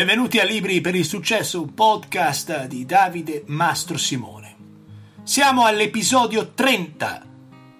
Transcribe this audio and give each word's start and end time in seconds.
Benvenuti 0.00 0.38
a 0.38 0.44
Libri 0.44 0.80
per 0.80 0.94
il 0.94 1.04
Successo, 1.04 1.60
un 1.60 1.74
podcast 1.74 2.64
di 2.64 2.86
Davide 2.86 3.42
Mastro 3.48 3.98
Simone. 3.98 4.56
Siamo 5.24 5.66
all'episodio 5.66 6.52
30, 6.54 7.26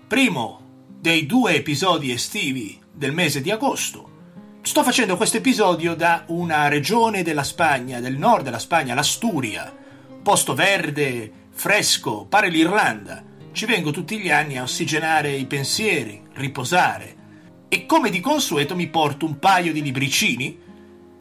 primo 0.07 0.61
dei 0.87 1.25
due 1.25 1.55
episodi 1.55 2.13
estivi 2.13 2.79
del 2.93 3.15
mese 3.15 3.41
di 3.41 3.51
agosto. 3.51 4.11
Sto 4.61 4.83
facendo 4.83 5.17
questo 5.17 5.39
episodio 5.39 5.95
da 5.95 6.25
una 6.27 6.69
regione 6.69 7.23
della 7.23 7.43
Spagna, 7.43 8.01
del 8.01 8.19
nord 8.19 8.45
della 8.45 8.59
Spagna, 8.59 8.93
l'Asturia, 8.93 9.75
posto 10.23 10.53
verde, 10.53 11.33
fresco, 11.49 12.27
pare 12.27 12.51
l'Irlanda. 12.51 13.25
Ci 13.51 13.65
vengo 13.65 13.93
tutti 13.93 14.19
gli 14.19 14.31
anni 14.31 14.59
a 14.59 14.63
ossigenare 14.63 15.33
i 15.33 15.47
pensieri, 15.47 16.21
riposare. 16.35 17.17
E 17.71 17.87
come 17.87 18.11
di 18.11 18.21
consueto 18.21 18.77
mi 18.77 18.89
porto 18.89 19.25
un 19.25 19.39
paio 19.39 19.73
di 19.73 19.81
libricini 19.81 20.69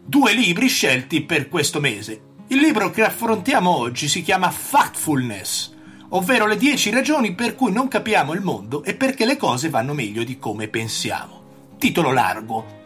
due 0.10 0.34
libri 0.34 0.68
scelti 0.70 1.22
per 1.22 1.50
questo 1.50 1.80
mese. 1.80 2.22
Il 2.48 2.58
libro 2.58 2.90
che 2.90 3.04
affrontiamo 3.04 3.70
oggi 3.70 4.08
si 4.08 4.24
chiama 4.24 4.50
Factfulness, 4.50 5.72
ovvero 6.10 6.48
le 6.48 6.58
10 6.58 6.90
ragioni 6.90 7.36
per 7.36 7.54
cui 7.54 7.72
non 7.72 7.88
capiamo 7.88 8.34
il 8.34 8.42
mondo 8.42 8.84
e 8.84 8.96
perché 8.96 9.24
le 9.28 9.38
cose 9.38 9.70
vanno 9.70 9.94
meglio 9.94 10.24
di 10.24 10.40
come 10.40 10.68
pensiamo. 10.68 11.76
Titolo 11.78 12.12
largo. 12.12 12.78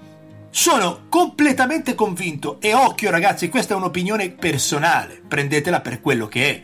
Sono 0.50 1.04
completamente 1.08 1.96
convinto 1.96 2.58
e 2.60 2.74
occhio 2.74 3.10
ragazzi, 3.10 3.48
questa 3.48 3.74
è 3.74 3.78
un'opinione 3.78 4.32
personale, 4.32 5.22
prendetela 5.26 5.80
per 5.80 6.02
quello 6.02 6.28
che 6.28 6.50
è. 6.50 6.64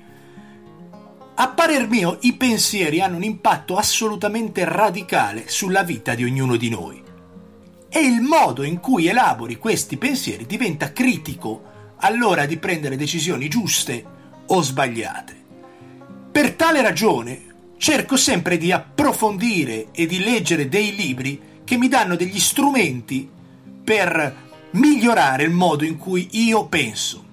A 1.35 1.47
parer 1.47 1.87
mio 1.87 2.17
i 2.23 2.33
pensieri 2.33 2.99
hanno 2.99 3.15
un 3.15 3.23
impatto 3.23 3.77
assolutamente 3.77 4.65
radicale 4.65 5.47
sulla 5.47 5.83
vita 5.83 6.15
di 6.15 6.25
ognuno 6.25 6.57
di 6.57 6.69
noi 6.69 7.07
e 7.89 7.99
il 7.99 8.21
modo 8.21 8.63
in 8.63 8.79
cui 8.79 9.07
elabori 9.07 9.57
questi 9.57 9.97
pensieri 9.97 10.45
diventa 10.45 10.93
critico 10.93 11.63
all'ora 11.97 12.45
di 12.45 12.57
prendere 12.57 12.95
decisioni 12.95 13.47
giuste 13.47 14.05
o 14.45 14.61
sbagliate. 14.61 15.35
Per 16.31 16.53
tale 16.53 16.81
ragione 16.81 17.45
cerco 17.77 18.15
sempre 18.15 18.57
di 18.57 18.71
approfondire 18.71 19.87
e 19.91 20.05
di 20.05 20.19
leggere 20.19 20.69
dei 20.69 20.95
libri 20.95 21.41
che 21.63 21.77
mi 21.77 21.87
danno 21.87 22.15
degli 22.15 22.39
strumenti 22.39 23.29
per 23.83 24.47
migliorare 24.71 25.43
il 25.43 25.51
modo 25.51 25.83
in 25.83 25.97
cui 25.97 26.27
io 26.31 26.67
penso, 26.67 27.23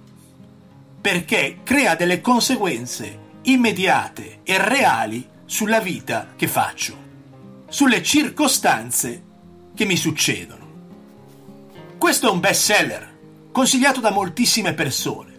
perché 1.00 1.58
crea 1.62 1.94
delle 1.94 2.20
conseguenze 2.20 3.24
immediate 3.42 4.40
e 4.42 4.56
reali 4.58 5.26
sulla 5.44 5.80
vita 5.80 6.32
che 6.34 6.48
faccio, 6.48 6.96
sulle 7.68 8.02
circostanze 8.02 9.22
che 9.76 9.84
mi 9.84 9.96
succedono. 9.96 10.64
Questo 11.98 12.28
è 12.28 12.30
un 12.30 12.40
best 12.40 12.62
seller, 12.62 13.14
consigliato 13.52 14.00
da 14.00 14.10
moltissime 14.10 14.72
persone, 14.72 15.34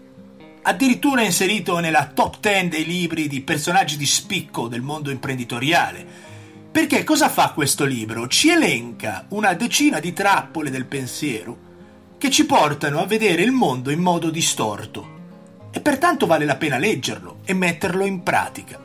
addirittura 0.62 1.24
inserito 1.24 1.80
nella 1.80 2.12
top 2.14 2.40
10 2.40 2.68
dei 2.68 2.86
libri 2.86 3.28
di 3.28 3.42
personaggi 3.42 3.98
di 3.98 4.06
spicco 4.06 4.68
del 4.68 4.82
mondo 4.82 5.10
imprenditoriale. 5.10 6.06
Perché 6.72 7.04
cosa 7.04 7.30
fa 7.30 7.50
questo 7.52 7.84
libro? 7.84 8.28
Ci 8.28 8.50
elenca 8.50 9.26
una 9.30 9.54
decina 9.54 10.00
di 10.00 10.14
trappole 10.14 10.70
del 10.70 10.86
pensiero 10.86 11.66
che 12.20 12.30
ci 12.30 12.46
portano 12.46 13.00
a 13.00 13.08
vedere 13.08 13.42
il 13.42 13.52
mondo 13.52 13.90
in 13.90 14.00
modo 14.00 14.30
distorto 14.30 15.16
e 15.72 15.82
pertanto 15.82 16.28
vale 16.28 16.46
la 16.46 16.58
pena 16.58 16.78
leggerlo 16.78 17.40
e 17.44 17.54
metterlo 17.54 18.06
in 18.06 18.22
pratica. 18.22 18.80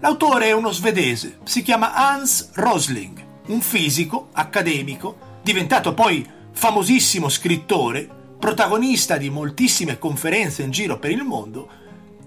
L'autore 0.00 0.46
è 0.46 0.52
uno 0.52 0.72
svedese, 0.72 1.38
si 1.44 1.62
chiama 1.62 1.94
Hans 1.94 2.50
Rosling 2.54 3.25
un 3.46 3.60
fisico, 3.60 4.28
accademico, 4.32 5.40
diventato 5.42 5.94
poi 5.94 6.26
famosissimo 6.52 7.28
scrittore, 7.28 8.08
protagonista 8.38 9.16
di 9.16 9.30
moltissime 9.30 9.98
conferenze 9.98 10.62
in 10.62 10.70
giro 10.70 10.98
per 10.98 11.10
il 11.10 11.22
mondo, 11.22 11.68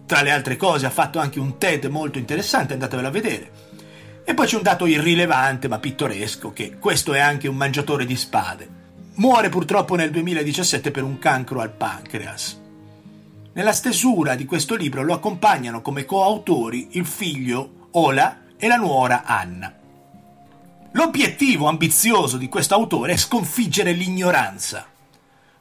tra 0.05 0.21
le 0.21 0.31
altre 0.31 0.55
cose 0.55 0.85
ha 0.85 0.89
fatto 0.89 1.19
anche 1.19 1.39
un 1.39 1.57
TED 1.57 1.85
molto 1.85 2.17
interessante, 2.17 2.73
andatevelo 2.73 3.07
a 3.07 3.11
vedere. 3.11 3.51
E 4.25 4.33
poi 4.33 4.47
c'è 4.47 4.55
un 4.55 4.63
dato 4.63 4.85
irrilevante 4.85 5.67
ma 5.67 5.79
pittoresco, 5.79 6.51
che 6.51 6.77
questo 6.79 7.13
è 7.13 7.19
anche 7.19 7.47
un 7.47 7.55
mangiatore 7.55 8.05
di 8.05 8.15
spade. 8.15 8.77
Muore 9.15 9.49
purtroppo 9.49 9.95
nel 9.95 10.11
2017 10.11 10.91
per 10.91 11.03
un 11.03 11.19
cancro 11.19 11.61
al 11.61 11.71
pancreas. 11.71 12.59
Nella 13.53 13.73
stesura 13.73 14.35
di 14.35 14.45
questo 14.45 14.75
libro 14.75 15.03
lo 15.03 15.13
accompagnano 15.13 15.81
come 15.81 16.05
coautori 16.05 16.89
il 16.91 17.05
figlio 17.05 17.87
Ola 17.91 18.43
e 18.57 18.67
la 18.67 18.77
nuora 18.77 19.23
Anna. 19.25 19.78
L'obiettivo 20.93 21.67
ambizioso 21.67 22.37
di 22.37 22.49
questo 22.49 22.73
autore 22.73 23.13
è 23.13 23.17
sconfiggere 23.17 23.91
l'ignoranza, 23.91 24.87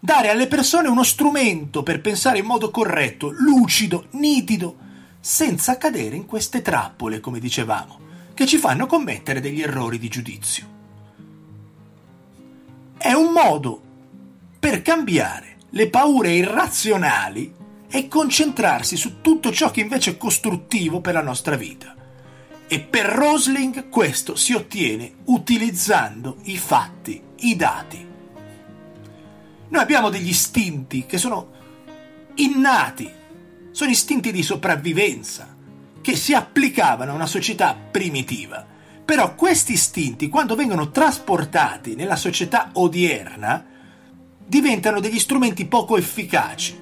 dare 0.00 0.30
alle 0.30 0.46
persone 0.46 0.88
uno 0.88 1.02
strumento 1.02 1.82
per 1.82 2.00
pensare 2.00 2.38
in 2.38 2.46
modo 2.46 2.70
corretto, 2.70 3.30
lucido, 3.30 4.06
nitido, 4.12 4.76
senza 5.20 5.76
cadere 5.76 6.16
in 6.16 6.24
queste 6.24 6.62
trappole, 6.62 7.20
come 7.20 7.40
dicevamo, 7.40 7.98
che 8.32 8.46
ci 8.46 8.56
fanno 8.56 8.86
commettere 8.86 9.40
degli 9.40 9.60
errori 9.60 9.98
di 9.98 10.08
giudizio. 10.08 10.76
È 12.96 13.12
un 13.12 13.30
modo 13.30 13.82
per 14.58 14.80
cambiare 14.80 15.56
le 15.70 15.90
paure 15.90 16.32
irrazionali 16.32 17.54
e 17.90 18.08
concentrarsi 18.08 18.96
su 18.96 19.20
tutto 19.20 19.52
ciò 19.52 19.70
che 19.70 19.80
invece 19.80 20.12
è 20.12 20.16
costruttivo 20.16 21.00
per 21.02 21.12
la 21.12 21.22
nostra 21.22 21.56
vita. 21.56 21.97
E 22.70 22.80
per 22.80 23.06
Rosling 23.06 23.88
questo 23.88 24.36
si 24.36 24.52
ottiene 24.52 25.10
utilizzando 25.24 26.36
i 26.44 26.58
fatti, 26.58 27.18
i 27.36 27.56
dati. 27.56 28.06
Noi 29.70 29.82
abbiamo 29.82 30.10
degli 30.10 30.28
istinti 30.28 31.06
che 31.06 31.16
sono 31.16 31.52
innati, 32.34 33.10
sono 33.70 33.90
istinti 33.90 34.30
di 34.30 34.42
sopravvivenza, 34.42 35.56
che 36.02 36.14
si 36.14 36.34
applicavano 36.34 37.12
a 37.12 37.14
una 37.14 37.26
società 37.26 37.74
primitiva. 37.74 38.66
Però 39.02 39.34
questi 39.34 39.72
istinti, 39.72 40.28
quando 40.28 40.54
vengono 40.54 40.90
trasportati 40.90 41.94
nella 41.94 42.16
società 42.16 42.68
odierna, 42.74 43.64
diventano 44.46 45.00
degli 45.00 45.18
strumenti 45.18 45.64
poco 45.64 45.96
efficaci. 45.96 46.78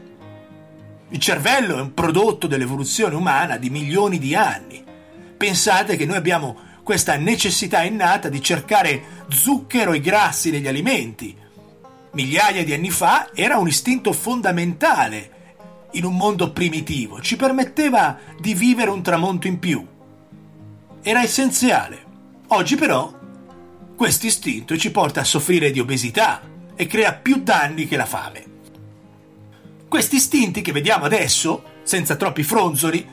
Il 1.11 1.21
cervello 1.21 1.79
è 1.79 1.81
un 1.81 1.95
prodotto 1.95 2.49
dell'evoluzione 2.49 3.15
umana 3.15 3.57
di 3.57 3.71
milioni 3.71 4.19
di 4.19 4.35
anni 4.35 4.86
Pensate 5.37 5.97
che 5.97 6.07
noi 6.07 6.17
abbiamo 6.17 6.57
questa 6.83 7.17
necessità 7.17 7.83
innata 7.83 8.29
di 8.29 8.41
cercare 8.41 9.25
zucchero 9.29 9.93
e 9.93 10.01
grassi 10.01 10.51
negli 10.51 10.69
alimenti. 10.69 11.37
Migliaia 12.13 12.65
di 12.65 12.73
anni 12.73 12.91
fa 12.91 13.31
era 13.35 13.59
un 13.59 13.67
istinto 13.67 14.13
fondamentale 14.13 15.33
in 15.93 16.05
un 16.05 16.17
mondo 16.17 16.53
primitivo, 16.53 17.21
ci 17.21 17.37
permetteva 17.37 18.19
di 18.39 18.55
vivere 18.55 18.91
un 18.91 19.03
tramonto 19.03 19.47
in 19.47 19.59
più. 19.59 19.85
Era 21.03 21.23
essenziale. 21.23 22.05
Oggi 22.49 22.77
però 22.77 23.13
questo 23.97 24.27
istinto 24.27 24.77
ci 24.77 24.91
porta 24.91 25.21
a 25.23 25.25
soffrire 25.25 25.71
di 25.71 25.81
obesità 25.81 26.41
e 26.75 26.87
crea 26.87 27.15
più 27.15 27.43
danni 27.43 27.87
che 27.87 27.97
la 27.97 28.07
fame. 28.07 28.45
Questi 29.89 30.17
istinti 30.17 30.61
che 30.61 30.73
vediamo 30.73 31.05
adesso, 31.05 31.81
senza 31.83 32.17
troppi 32.17 32.43
fronzoli, 32.43 33.07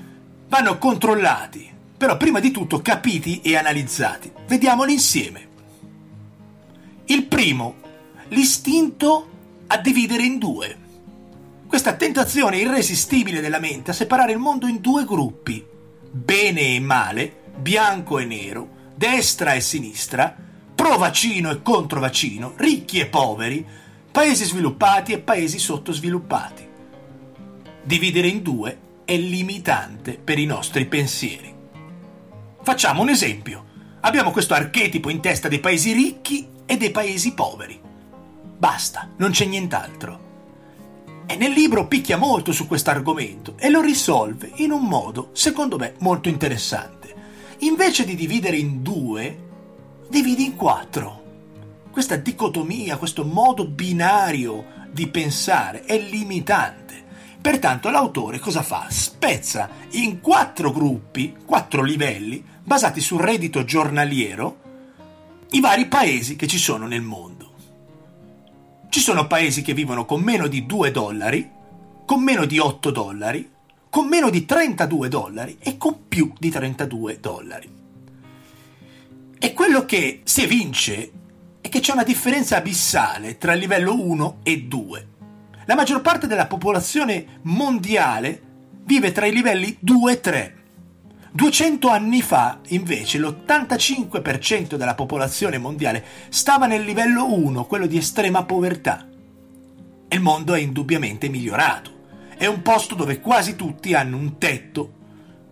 vanno 0.48 0.78
controllati, 0.78 1.73
però 2.04 2.18
prima 2.18 2.42
di 2.42 2.52
tutto 2.52 2.82
capiti 2.82 3.40
e 3.40 3.56
analizzati. 3.56 4.30
Vediamoli 4.46 4.92
insieme. 4.92 5.48
Il 7.06 7.28
primo, 7.28 7.76
l'istinto 8.28 9.30
a 9.68 9.78
dividere 9.78 10.24
in 10.24 10.38
due. 10.38 10.78
Questa 11.66 11.94
tentazione 11.94 12.58
irresistibile 12.58 13.40
della 13.40 13.60
mente 13.60 13.92
a 13.92 13.94
separare 13.94 14.34
il 14.34 14.38
mondo 14.38 14.68
in 14.68 14.82
due 14.82 15.06
gruppi, 15.06 15.66
bene 16.12 16.76
e 16.76 16.82
male, 16.82 17.34
bianco 17.56 18.20
e 18.20 18.26
nero, 18.26 18.68
destra 18.94 19.54
e 19.54 19.62
sinistra, 19.62 20.36
pro 20.76 20.98
vaccino 20.98 21.52
e 21.52 21.62
contro 21.62 22.02
vaccino, 22.02 22.52
ricchi 22.58 23.00
e 23.00 23.06
poveri, 23.06 23.66
paesi 24.12 24.44
sviluppati 24.44 25.14
e 25.14 25.20
paesi 25.20 25.58
sottosviluppati. 25.58 26.68
Dividere 27.82 28.28
in 28.28 28.42
due 28.42 28.78
è 29.06 29.16
limitante 29.16 30.20
per 30.22 30.38
i 30.38 30.46
nostri 30.46 30.86
pensieri. 30.86 31.53
Facciamo 32.64 33.02
un 33.02 33.10
esempio. 33.10 33.66
Abbiamo 34.00 34.32
questo 34.32 34.54
archetipo 34.54 35.10
in 35.10 35.20
testa 35.20 35.50
dei 35.50 35.60
paesi 35.60 35.92
ricchi 35.92 36.48
e 36.66 36.78
dei 36.78 36.92
paesi 36.92 37.34
poveri. 37.34 37.78
Basta, 38.58 39.10
non 39.18 39.32
c'è 39.32 39.44
nient'altro. 39.44 40.22
E 41.26 41.36
nel 41.36 41.52
libro 41.52 41.88
picchia 41.88 42.16
molto 42.16 42.54
su 42.54 42.66
questo 42.66 42.90
argomento 42.90 43.56
e 43.58 43.70
lo 43.70 43.82
risolve 43.82 44.50
in 44.56 44.72
un 44.72 44.86
modo, 44.86 45.32
secondo 45.34 45.78
me, 45.78 45.96
molto 46.00 46.30
interessante. 46.30 47.14
Invece 47.60 48.06
di 48.06 48.16
dividere 48.16 48.56
in 48.56 48.82
due, 48.82 49.38
dividi 50.10 50.46
in 50.46 50.56
quattro. 50.56 51.22
Questa 51.92 52.16
dicotomia, 52.16 52.96
questo 52.96 53.26
modo 53.26 53.68
binario 53.68 54.88
di 54.90 55.10
pensare 55.10 55.84
è 55.84 56.00
limitante. 56.00 57.04
Pertanto 57.42 57.90
l'autore 57.90 58.40
cosa 58.40 58.62
fa? 58.62 58.88
Spezza 58.90 59.70
in 59.92 60.22
quattro 60.22 60.72
gruppi, 60.72 61.36
quattro 61.46 61.84
livelli, 61.84 62.52
basati 62.64 63.02
sul 63.02 63.20
reddito 63.20 63.66
giornaliero, 63.66 64.62
i 65.52 65.60
vari 65.60 65.88
paesi 65.88 66.36
che 66.36 66.48
ci 66.48 66.58
sono 66.58 66.88
nel 66.88 67.02
mondo. 67.02 67.52
Ci 68.90 69.00
sono 69.00 69.28
paesi 69.28 69.62
che 69.62 69.74
vivono 69.74 70.06
con 70.06 70.22
meno 70.22 70.48
di 70.48 70.66
2 70.66 70.92
dollari, 70.92 71.50
con 72.06 72.24
meno 72.24 72.46
di 72.46 72.60
8 72.60 72.92
dollari, 72.92 73.50
con 73.90 74.08
meno 74.08 74.30
di 74.30 74.46
32 74.46 75.08
dollari 75.10 75.58
e 75.60 75.78
con 75.78 76.08
più 76.08 76.34
di 76.38 76.50
32 76.50 77.20
dollari. 77.20 77.70
E 79.38 79.54
quello 79.54 79.86
che 79.86 80.22
si 80.24 80.44
evince 80.44 81.12
è 81.60 81.70
che 81.70 81.80
c'è 81.80 81.92
una 81.92 82.04
differenza 82.04 82.58
abissale 82.58 83.38
tra 83.38 83.54
il 83.54 83.60
livello 83.60 84.00
1 84.00 84.40
e 84.44 84.62
2. 84.64 85.08
La 85.66 85.76
maggior 85.76 86.02
parte 86.02 86.28
della 86.28 86.48
popolazione 86.48 87.40
mondiale 87.44 88.42
vive 88.84 89.12
tra 89.12 89.26
i 89.26 89.34
livelli 89.34 89.76
2 89.80 90.12
e 90.12 90.20
3. 90.20 90.63
200 91.36 91.88
anni 91.88 92.22
fa, 92.22 92.60
invece, 92.68 93.18
l'85% 93.18 94.76
della 94.76 94.94
popolazione 94.94 95.58
mondiale 95.58 96.06
stava 96.30 96.68
nel 96.68 96.84
livello 96.84 97.34
1, 97.34 97.66
quello 97.66 97.88
di 97.88 97.98
estrema 97.98 98.46
povertà. 98.46 99.08
Il 100.10 100.20
mondo 100.20 100.54
è 100.54 100.60
indubbiamente 100.60 101.30
migliorato. 101.30 101.90
È 102.38 102.46
un 102.46 102.62
posto 102.62 102.94
dove 102.94 103.20
quasi 103.20 103.56
tutti 103.56 103.96
hanno 103.96 104.16
un 104.16 104.38
tetto, 104.38 104.94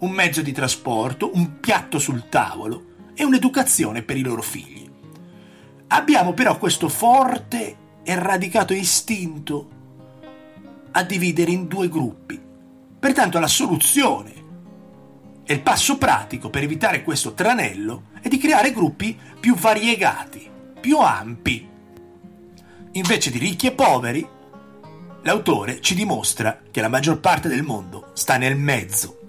un 0.01 0.11
mezzo 0.11 0.43
di 0.43 0.51
trasporto, 0.51 1.31
un 1.33 1.59
piatto 1.59 1.97
sul 1.97 2.29
tavolo 2.29 2.85
e 3.15 3.23
un'educazione 3.23 4.03
per 4.03 4.17
i 4.17 4.21
loro 4.21 4.43
figli. 4.43 4.87
Abbiamo 5.87 6.33
però 6.33 6.59
questo 6.59 6.89
forte 6.89 7.77
e 8.03 8.15
radicato 8.19 8.73
istinto 8.73 9.69
a 10.91 11.01
dividere 11.01 11.49
in 11.49 11.67
due 11.67 11.89
gruppi. 11.89 12.39
Pertanto 12.99 13.39
la 13.39 13.47
soluzione 13.47 14.40
e 15.51 15.53
il 15.53 15.61
passo 15.61 15.97
pratico 15.97 16.49
per 16.49 16.63
evitare 16.63 17.03
questo 17.03 17.33
tranello 17.33 18.03
è 18.21 18.29
di 18.29 18.37
creare 18.37 18.71
gruppi 18.71 19.17
più 19.37 19.53
variegati, 19.55 20.49
più 20.79 20.97
ampi. 20.99 21.67
Invece 22.93 23.29
di 23.31 23.37
ricchi 23.37 23.67
e 23.67 23.73
poveri, 23.73 24.25
l'autore 25.23 25.81
ci 25.81 25.93
dimostra 25.93 26.61
che 26.71 26.79
la 26.79 26.87
maggior 26.87 27.19
parte 27.19 27.49
del 27.49 27.63
mondo 27.63 28.11
sta 28.13 28.37
nel 28.37 28.55
mezzo. 28.55 29.19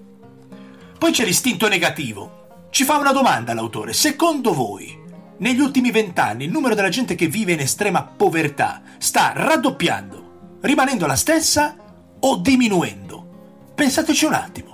Poi 0.97 1.11
c'è 1.11 1.25
l'istinto 1.25 1.67
negativo. 1.67 2.67
Ci 2.69 2.85
fa 2.85 2.97
una 2.97 3.11
domanda 3.11 3.53
l'autore. 3.53 3.91
Secondo 3.91 4.53
voi, 4.53 4.97
negli 5.39 5.59
ultimi 5.59 5.91
vent'anni 5.91 6.45
il 6.45 6.51
numero 6.51 6.73
della 6.73 6.87
gente 6.87 7.15
che 7.15 7.27
vive 7.27 7.51
in 7.51 7.59
estrema 7.59 8.01
povertà 8.01 8.81
sta 8.97 9.33
raddoppiando, 9.35 10.59
rimanendo 10.61 11.05
la 11.05 11.17
stessa 11.17 11.75
o 12.17 12.37
diminuendo? 12.37 13.71
Pensateci 13.75 14.23
un 14.23 14.33
attimo 14.33 14.72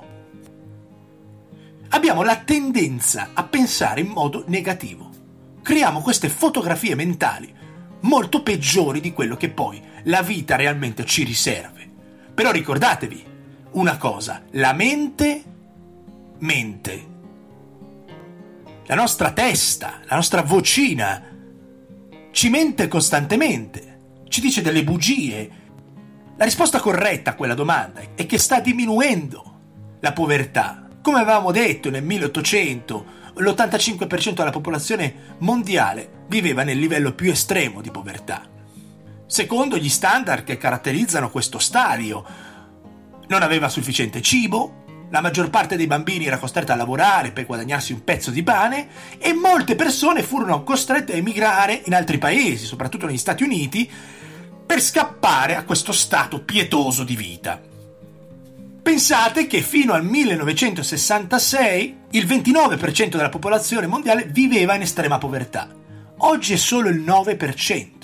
abbiamo 1.90 2.24
la 2.24 2.38
tendenza 2.38 3.30
a 3.34 3.44
pensare 3.44 4.02
in 4.02 4.08
modo 4.08 4.44
negativo. 4.48 5.10
Creiamo 5.62 6.02
queste 6.02 6.30
fotografie 6.30 6.96
mentali 6.96 7.54
molto 8.02 8.42
peggiori 8.42 9.02
di 9.02 9.12
quello 9.12 9.36
che 9.36 9.50
poi 9.50 9.82
la 10.04 10.22
vita 10.22 10.56
realmente 10.56 11.06
ci 11.06 11.24
riserve. 11.24 11.88
Però 12.34 12.52
ricordatevi 12.52 13.26
una 13.72 13.98
cosa, 13.98 14.44
la 14.52 14.74
mente 14.74 15.44
mente. 16.40 17.08
La 18.86 18.96
nostra 18.96 19.32
testa, 19.32 20.00
la 20.06 20.16
nostra 20.16 20.42
vocina 20.42 21.24
ci 22.32 22.50
mente 22.50 22.88
costantemente, 22.88 24.00
ci 24.28 24.42
dice 24.42 24.62
delle 24.62 24.84
bugie. 24.84 25.58
La 26.38 26.46
risposta 26.46 26.80
corretta 26.80 27.32
a 27.32 27.36
quella 27.36 27.54
domanda 27.54 28.02
è 28.16 28.26
che 28.26 28.38
sta 28.38 28.62
diminuendo 28.62 29.58
la 30.00 30.14
povertà, 30.14 30.88
come 31.02 31.20
avevamo 31.20 31.52
detto 31.52 31.90
nel 31.90 32.04
1800, 32.04 33.06
l'85% 33.36 34.34
della 34.34 34.50
popolazione 34.50 35.36
mondiale 35.40 36.26
viveva 36.28 36.64
nel 36.64 36.78
livello 36.78 37.14
più 37.14 37.32
estremo 37.32 37.82
di 37.82 37.92
povertà. 37.92 38.48
Secondo 39.26 39.78
gli 39.78 39.90
standard 39.90 40.44
che 40.44 40.58
caratterizzano 40.58 41.30
questo 41.30 41.60
stadio, 41.60 42.26
non 43.28 43.44
aveva 43.44 43.70
sufficiente 43.70 44.22
cibo, 44.22 45.08
la 45.12 45.22
maggior 45.22 45.50
parte 45.50 45.76
dei 45.76 45.88
bambini 45.88 46.26
era 46.26 46.38
costretta 46.38 46.74
a 46.74 46.76
lavorare 46.76 47.32
per 47.32 47.46
guadagnarsi 47.46 47.94
un 47.94 48.04
pezzo 48.04 48.30
di 48.30 48.44
pane 48.44 48.90
e 49.18 49.34
molte 49.34 49.76
persone 49.76 50.22
furono 50.22 50.64
costrette 50.64 51.14
a 51.14 51.16
emigrare 51.16 51.82
in 51.86 51.96
altri 51.96 52.18
paesi, 52.18 52.66
soprattutto 52.66 53.06
negli 53.06 53.18
Stati 53.18 53.44
Uniti, 53.44 53.90
per 54.66 54.82
scappare 54.82 55.56
a 55.56 55.64
questo 55.64 55.92
stato 55.92 56.44
pietoso 56.44 57.04
di 57.04 57.16
vita. 57.16 57.69
Pensate 58.82 59.46
che 59.48 59.62
fino 59.62 59.94
al 59.94 60.04
1966 60.04 61.98
il 62.12 62.26
29% 62.26 63.10
della 63.10 63.30
popolazione 63.30 63.88
mondiale 63.88 64.26
viveva 64.26 64.74
in 64.76 64.82
estrema 64.82 65.18
povertà. 65.18 65.70
Oggi 66.18 66.54
è 66.54 66.58
solo 66.58 66.90
il 66.90 67.02
9%. 67.02 67.98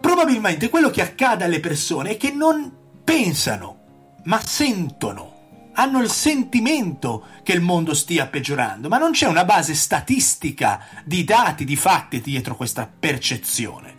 Probabilmente 0.00 0.68
quello 0.68 0.90
che 0.90 1.00
accade 1.00 1.44
alle 1.44 1.60
persone 1.60 2.10
è 2.10 2.16
che 2.16 2.30
non 2.30 2.70
pensano, 3.02 3.78
ma 4.24 4.40
sentono. 4.44 5.32
Hanno 5.76 6.00
il 6.00 6.10
sentimento 6.10 7.26
che 7.42 7.52
il 7.52 7.60
mondo 7.60 7.94
stia 7.94 8.26
peggiorando, 8.26 8.88
ma 8.88 8.98
non 8.98 9.12
c'è 9.12 9.26
una 9.26 9.44
base 9.44 9.74
statistica 9.74 10.84
di 11.04 11.24
dati, 11.24 11.64
di 11.64 11.76
fatti 11.76 12.20
dietro 12.20 12.54
questa 12.54 12.86
percezione. 12.86 13.93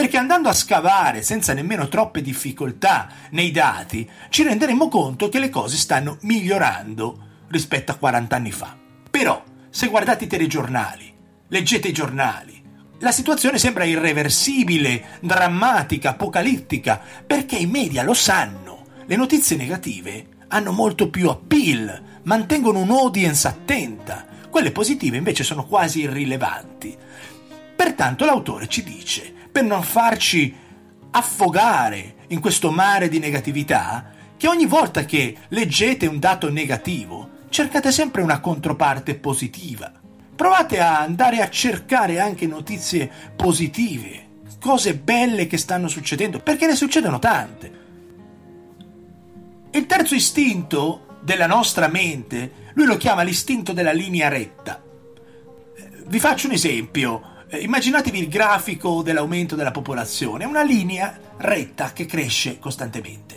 Perché 0.00 0.16
andando 0.16 0.48
a 0.48 0.54
scavare 0.54 1.20
senza 1.20 1.52
nemmeno 1.52 1.86
troppe 1.88 2.22
difficoltà 2.22 3.06
nei 3.32 3.50
dati, 3.50 4.08
ci 4.30 4.42
renderemo 4.42 4.88
conto 4.88 5.28
che 5.28 5.38
le 5.38 5.50
cose 5.50 5.76
stanno 5.76 6.16
migliorando 6.22 7.18
rispetto 7.48 7.92
a 7.92 7.96
40 7.96 8.34
anni 8.34 8.50
fa. 8.50 8.74
Però, 9.10 9.44
se 9.68 9.88
guardate 9.88 10.24
i 10.24 10.26
telegiornali, 10.26 11.12
leggete 11.48 11.88
i 11.88 11.92
giornali, 11.92 12.62
la 13.00 13.12
situazione 13.12 13.58
sembra 13.58 13.84
irreversibile, 13.84 15.18
drammatica, 15.20 16.12
apocalittica, 16.12 16.98
perché 17.26 17.56
i 17.56 17.66
media 17.66 18.02
lo 18.02 18.14
sanno. 18.14 18.86
Le 19.04 19.16
notizie 19.16 19.56
negative 19.56 20.28
hanno 20.48 20.72
molto 20.72 21.10
più 21.10 21.28
appeal, 21.28 22.20
mantengono 22.22 22.78
un'audience 22.78 23.46
attenta. 23.46 24.24
Quelle 24.48 24.72
positive 24.72 25.18
invece 25.18 25.44
sono 25.44 25.66
quasi 25.66 26.00
irrilevanti. 26.00 26.96
Pertanto 27.76 28.24
l'autore 28.24 28.66
ci 28.66 28.82
dice 28.82 29.34
per 29.50 29.64
non 29.64 29.82
farci 29.82 30.54
affogare 31.10 32.14
in 32.28 32.40
questo 32.40 32.70
mare 32.70 33.08
di 33.08 33.18
negatività, 33.18 34.12
che 34.36 34.48
ogni 34.48 34.66
volta 34.66 35.04
che 35.04 35.36
leggete 35.48 36.06
un 36.06 36.18
dato 36.18 36.50
negativo, 36.50 37.28
cercate 37.50 37.92
sempre 37.92 38.22
una 38.22 38.40
controparte 38.40 39.16
positiva. 39.16 39.92
Provate 40.34 40.80
a 40.80 41.00
andare 41.00 41.40
a 41.42 41.50
cercare 41.50 42.20
anche 42.20 42.46
notizie 42.46 43.10
positive, 43.36 44.28
cose 44.60 44.94
belle 44.94 45.46
che 45.46 45.58
stanno 45.58 45.88
succedendo, 45.88 46.38
perché 46.38 46.66
ne 46.66 46.76
succedono 46.76 47.18
tante. 47.18 47.78
Il 49.72 49.86
terzo 49.86 50.14
istinto 50.14 51.18
della 51.20 51.46
nostra 51.46 51.88
mente, 51.88 52.52
lui 52.74 52.86
lo 52.86 52.96
chiama 52.96 53.22
l'istinto 53.22 53.72
della 53.72 53.92
linea 53.92 54.28
retta. 54.28 54.82
Vi 56.06 56.18
faccio 56.18 56.46
un 56.46 56.54
esempio. 56.54 57.22
Eh, 57.52 57.58
immaginatevi 57.58 58.16
il 58.16 58.28
grafico 58.28 59.02
dell'aumento 59.02 59.56
della 59.56 59.72
popolazione, 59.72 60.44
una 60.44 60.62
linea 60.62 61.18
retta 61.38 61.92
che 61.92 62.06
cresce 62.06 62.60
costantemente. 62.60 63.34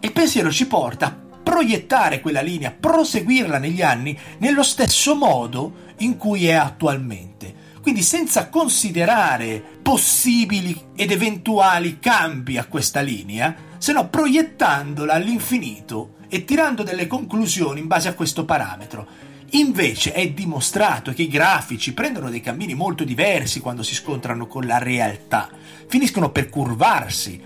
Il 0.00 0.10
pensiero 0.10 0.50
ci 0.50 0.66
porta 0.66 1.06
a 1.06 1.16
proiettare 1.42 2.20
quella 2.20 2.40
linea, 2.40 2.70
proseguirla 2.70 3.58
negli 3.58 3.82
anni 3.82 4.18
nello 4.38 4.62
stesso 4.62 5.14
modo 5.14 5.86
in 5.98 6.16
cui 6.16 6.46
è 6.46 6.54
attualmente. 6.54 7.66
Quindi 7.82 8.00
senza 8.00 8.48
considerare 8.48 9.62
possibili 9.82 10.86
ed 10.96 11.10
eventuali 11.10 11.98
cambi 11.98 12.56
a 12.56 12.64
questa 12.64 13.00
linea, 13.00 13.54
se 13.76 13.92
no 13.92 14.08
proiettandola 14.08 15.12
all'infinito 15.12 16.14
e 16.28 16.46
tirando 16.46 16.82
delle 16.82 17.06
conclusioni 17.06 17.80
in 17.80 17.86
base 17.86 18.08
a 18.08 18.14
questo 18.14 18.46
parametro. 18.46 19.27
Invece 19.52 20.12
è 20.12 20.28
dimostrato 20.30 21.12
che 21.12 21.22
i 21.22 21.28
grafici 21.28 21.94
prendono 21.94 22.28
dei 22.28 22.42
cammini 22.42 22.74
molto 22.74 23.04
diversi 23.04 23.60
quando 23.60 23.82
si 23.82 23.94
scontrano 23.94 24.46
con 24.46 24.66
la 24.66 24.76
realtà, 24.76 25.48
finiscono 25.86 26.30
per 26.30 26.50
curvarsi, 26.50 27.40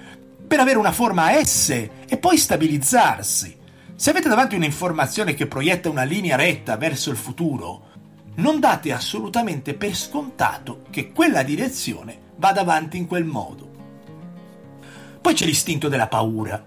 per 0.46 0.58
avere 0.58 0.78
una 0.78 0.90
forma 0.90 1.32
S 1.44 1.68
e 1.70 2.18
poi 2.18 2.36
stabilizzarsi. 2.38 3.56
Se 3.94 4.10
avete 4.10 4.28
davanti 4.28 4.56
un'informazione 4.56 5.34
che 5.34 5.46
proietta 5.46 5.88
una 5.88 6.02
linea 6.02 6.34
retta 6.34 6.76
verso 6.76 7.10
il 7.10 7.16
futuro, 7.16 7.90
non 8.34 8.58
date 8.58 8.92
assolutamente 8.92 9.74
per 9.74 9.94
scontato 9.94 10.82
che 10.90 11.12
quella 11.12 11.44
direzione 11.44 12.18
vada 12.36 12.62
avanti 12.62 12.96
in 12.96 13.06
quel 13.06 13.24
modo. 13.24 13.70
Poi 15.20 15.34
c'è 15.34 15.46
l'istinto 15.46 15.88
della 15.88 16.08
paura. 16.08 16.64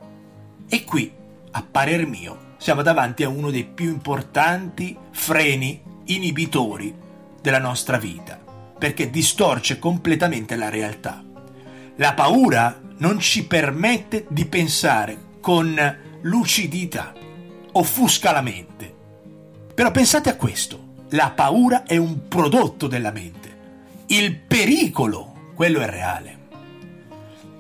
E 0.69 0.83
qui, 0.85 1.11
a 1.51 1.61
parer 1.61 2.07
mio, 2.07 2.44
siamo 2.57 2.81
davanti 2.81 3.23
a 3.23 3.29
uno 3.29 3.51
dei 3.51 3.65
più 3.65 3.89
importanti 3.89 4.97
freni 5.11 5.81
inibitori 6.05 6.93
della 7.41 7.59
nostra 7.59 7.97
vita, 7.97 8.39
perché 8.77 9.09
distorce 9.09 9.79
completamente 9.79 10.55
la 10.55 10.69
realtà. 10.69 11.23
La 11.97 12.13
paura 12.13 12.81
non 12.97 13.19
ci 13.19 13.45
permette 13.45 14.25
di 14.29 14.45
pensare 14.45 15.17
con 15.39 15.79
lucidità, 16.21 17.13
offusca 17.73 18.31
la 18.31 18.41
mente. 18.41 18.93
Però 19.73 19.91
pensate 19.91 20.29
a 20.29 20.35
questo, 20.35 21.03
la 21.09 21.31
paura 21.31 21.83
è 21.83 21.97
un 21.97 22.27
prodotto 22.27 22.87
della 22.87 23.11
mente, 23.11 23.57
il 24.07 24.35
pericolo, 24.35 25.51
quello 25.55 25.81
è 25.81 25.85
reale. 25.85 26.39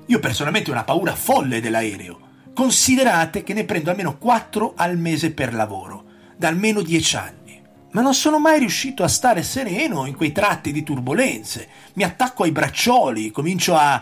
Io 0.07 0.19
personalmente 0.19 0.69
ho 0.69 0.73
una 0.73 0.83
paura 0.83 1.15
folle 1.15 1.61
dell'aereo. 1.61 2.24
Considerate 2.55 3.43
che 3.43 3.53
ne 3.53 3.65
prendo 3.65 3.89
almeno 3.89 4.17
4 4.17 4.75
al 4.77 4.97
mese 4.97 5.31
per 5.31 5.53
lavoro, 5.53 6.05
da 6.37 6.47
almeno 6.47 6.81
10 6.81 7.15
anni. 7.17 7.61
Ma 7.91 7.99
non 7.99 8.13
sono 8.13 8.39
mai 8.39 8.59
riuscito 8.59 9.03
a 9.03 9.09
stare 9.09 9.43
sereno 9.43 10.05
in 10.05 10.15
quei 10.15 10.31
tratti 10.31 10.71
di 10.71 10.81
turbulenze. 10.81 11.67
Mi 11.95 12.03
attacco 12.03 12.43
ai 12.43 12.53
braccioli, 12.53 13.29
comincio 13.29 13.75
a 13.75 14.01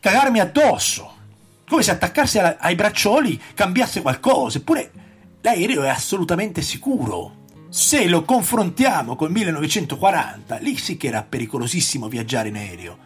cagarmi 0.00 0.38
addosso. 0.38 1.12
Come 1.66 1.82
se 1.82 1.92
attaccarsi 1.92 2.38
ai 2.38 2.74
braccioli 2.74 3.40
cambiasse 3.54 4.02
qualcosa. 4.02 4.58
Eppure 4.58 4.90
l'aereo 5.40 5.82
è 5.82 5.88
assolutamente 5.88 6.60
sicuro. 6.60 7.42
Se 7.70 8.06
lo 8.06 8.22
confrontiamo 8.24 9.16
col 9.16 9.30
1940, 9.30 10.58
lì 10.58 10.76
sì 10.76 10.98
che 10.98 11.06
era 11.06 11.22
pericolosissimo 11.22 12.06
viaggiare 12.08 12.48
in 12.48 12.56
aereo. 12.56 12.98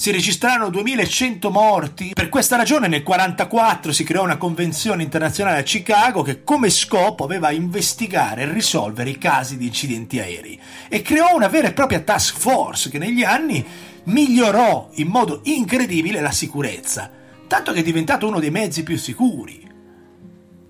Si 0.00 0.10
registrarono 0.10 0.70
2100 0.70 1.50
morti. 1.50 2.12
Per 2.14 2.30
questa 2.30 2.56
ragione 2.56 2.88
nel 2.88 3.02
1944 3.02 3.92
si 3.92 4.02
creò 4.02 4.22
una 4.22 4.38
convenzione 4.38 5.02
internazionale 5.02 5.58
a 5.58 5.62
Chicago 5.62 6.22
che 6.22 6.42
come 6.42 6.70
scopo 6.70 7.22
aveva 7.22 7.50
investigare 7.50 8.40
e 8.40 8.50
risolvere 8.50 9.10
i 9.10 9.18
casi 9.18 9.58
di 9.58 9.66
incidenti 9.66 10.18
aerei 10.18 10.58
e 10.88 11.02
creò 11.02 11.34
una 11.34 11.48
vera 11.48 11.68
e 11.68 11.74
propria 11.74 12.00
task 12.00 12.38
force 12.38 12.88
che 12.88 12.96
negli 12.96 13.24
anni 13.24 13.62
migliorò 14.04 14.88
in 14.94 15.08
modo 15.08 15.42
incredibile 15.44 16.22
la 16.22 16.30
sicurezza, 16.30 17.10
tanto 17.46 17.72
che 17.72 17.80
è 17.80 17.82
diventato 17.82 18.26
uno 18.26 18.40
dei 18.40 18.50
mezzi 18.50 18.82
più 18.82 18.96
sicuri. 18.96 19.70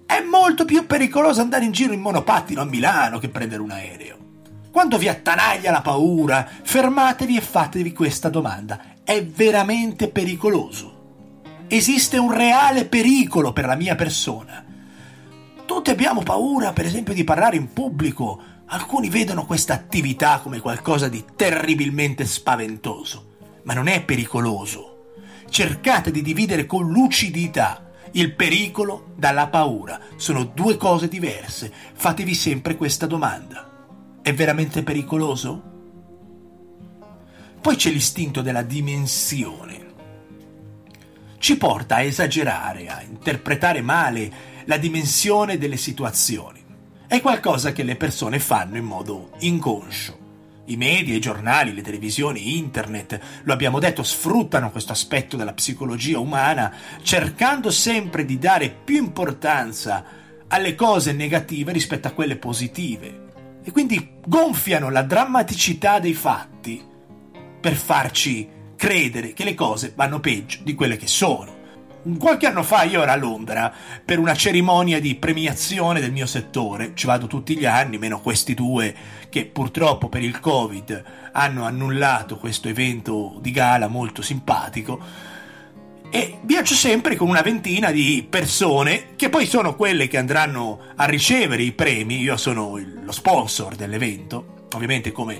È 0.07 0.21
molto 0.23 0.65
più 0.65 0.87
pericoloso 0.87 1.41
andare 1.41 1.65
in 1.65 1.71
giro 1.71 1.93
in 1.93 2.01
monopattino 2.01 2.63
a 2.63 2.65
Milano 2.65 3.21
che 3.21 3.29
prendere 3.29 3.63
un 3.63 3.71
aereo. 3.71 4.19
Quando 4.73 4.99
vi 4.99 5.07
attanaglia 5.07 5.71
la 5.71 5.83
paura, 5.83 6.49
fermatevi 6.63 7.37
e 7.37 7.41
fatevi 7.41 7.93
questa 7.93 8.29
domanda. 8.29 8.99
È 9.03 9.25
veramente 9.25 10.09
pericoloso? 10.09 10.99
Esiste 11.67 12.19
un 12.19 12.33
reale 12.33 12.85
pericolo 12.85 13.53
per 13.53 13.67
la 13.67 13.75
mia 13.75 13.97
persona? 13.97 14.65
Tutti 15.65 15.91
abbiamo 15.91 16.23
paura, 16.23 16.73
per 16.73 16.85
esempio, 16.85 17.15
di 17.15 17.25
parlare 17.25 17.57
in 17.57 17.73
pubblico. 17.73 18.41
Alcuni 18.67 19.09
vedono 19.09 19.47
questa 19.47 19.75
attività 19.75 20.41
come 20.41 20.61
qualcosa 20.61 21.09
di 21.09 21.25
terribilmente 21.35 22.25
spaventoso, 22.25 23.37
ma 23.65 23.75
non 23.75 23.89
è 23.89 24.05
pericoloso. 24.05 25.13
Cercate 25.49 26.11
di 26.11 26.23
dividere 26.23 26.67
con 26.67 26.91
lucidità 26.91 27.91
il 28.13 28.35
pericolo 28.35 29.13
dalla 29.17 29.49
paura 29.49 30.01
sono 30.17 30.45
due 30.45 30.77
cose 30.77 31.09
diverse. 31.09 31.73
Fatevi 31.95 32.35
sempre 32.35 32.77
questa 32.77 33.07
domanda. 33.07 34.19
È 34.23 34.33
veramente 34.35 34.83
pericoloso? 34.83 35.70
Poi 37.61 37.77
c'è 37.77 37.91
l'istinto 37.91 38.41
della 38.41 38.63
dimensione. 38.63 39.89
Ci 41.39 41.59
porta 41.59 41.97
a 41.97 42.03
esagerare, 42.03 42.89
a 42.89 43.03
interpretare 43.03 43.83
male 43.83 44.33
la 44.65 44.79
dimensione 44.79 45.59
delle 45.59 45.77
situazioni. 45.77 46.65
È 47.07 47.21
qualcosa 47.21 47.73
che 47.73 47.83
le 47.83 47.97
persone 47.97 48.39
fanno 48.39 48.79
in 48.79 48.85
modo 48.85 49.33
inconscio. 49.41 50.19
I 50.67 50.77
media, 50.77 51.15
i 51.15 51.21
giornali, 51.21 51.75
le 51.75 51.83
televisioni, 51.83 52.57
internet, 52.57 53.21
lo 53.43 53.53
abbiamo 53.53 53.79
detto, 53.79 54.03
sfruttano 54.05 54.71
questo 54.71 54.93
aspetto 54.93 55.37
della 55.37 55.53
psicologia 55.53 56.19
umana 56.19 56.73
cercando 57.03 57.71
sempre 57.71 58.25
di 58.25 58.39
dare 58.39 58.71
più 58.71 58.97
importanza 58.97 60.03
alle 60.49 60.75
cose 60.75 61.13
negative 61.13 61.73
rispetto 61.73 62.09
a 62.09 62.13
quelle 62.13 62.37
positive 62.37 63.29
e 63.63 63.71
quindi 63.71 64.15
gonfiano 64.25 64.89
la 64.89 65.03
drammaticità 65.03 65.99
dei 65.99 66.15
fatti 66.15 66.89
per 67.61 67.75
farci 67.75 68.49
credere 68.77 69.35
che 69.35 69.45
le 69.45 69.55
cose 69.55 69.93
vanno 69.95 70.21
peggio 70.21 70.61
di 70.63 70.75
quelle 70.75 70.97
che 70.97 71.07
sono. 71.07 71.59
Qualche 72.19 72.47
anno 72.47 72.63
fa 72.63 72.85
io 72.85 73.03
ero 73.03 73.11
a 73.11 73.17
Londra 73.17 73.71
per 74.03 74.19
una 74.19 74.35
cerimonia 74.35 74.99
di 74.99 75.17
premiazione 75.17 76.01
del 76.01 76.13
mio 76.13 76.25
settore, 76.25 76.93
ci 76.95 77.07
vado 77.07 77.27
tutti 77.27 77.59
gli 77.59 77.67
anni, 77.67 77.99
meno 77.99 78.23
questi 78.23 78.55
due 78.55 78.95
che 79.29 79.45
purtroppo 79.45 80.09
per 80.09 80.23
il 80.23 80.41
Covid 80.41 81.05
hanno 81.33 81.65
annullato 81.65 82.39
questo 82.39 82.69
evento 82.69 83.37
di 83.43 83.51
gala 83.51 83.87
molto 83.87 84.23
simpatico. 84.23 84.99
E 86.11 86.39
viaggio 86.41 86.75
sempre 86.75 87.17
con 87.17 87.29
una 87.29 87.43
ventina 87.43 87.91
di 87.91 88.27
persone 88.29 89.15
che 89.15 89.29
poi 89.29 89.45
sono 89.45 89.77
quelle 89.77 90.09
che 90.09 90.17
andranno 90.17 90.81
a 90.97 91.05
ricevere 91.05 91.63
i 91.63 91.73
premi. 91.73 92.21
Io 92.21 92.39
sono 92.39 92.81
lo 93.03 93.13
sponsor 93.13 93.77
dell'evento, 93.77 94.67
ovviamente 94.73 95.13
come 95.13 95.39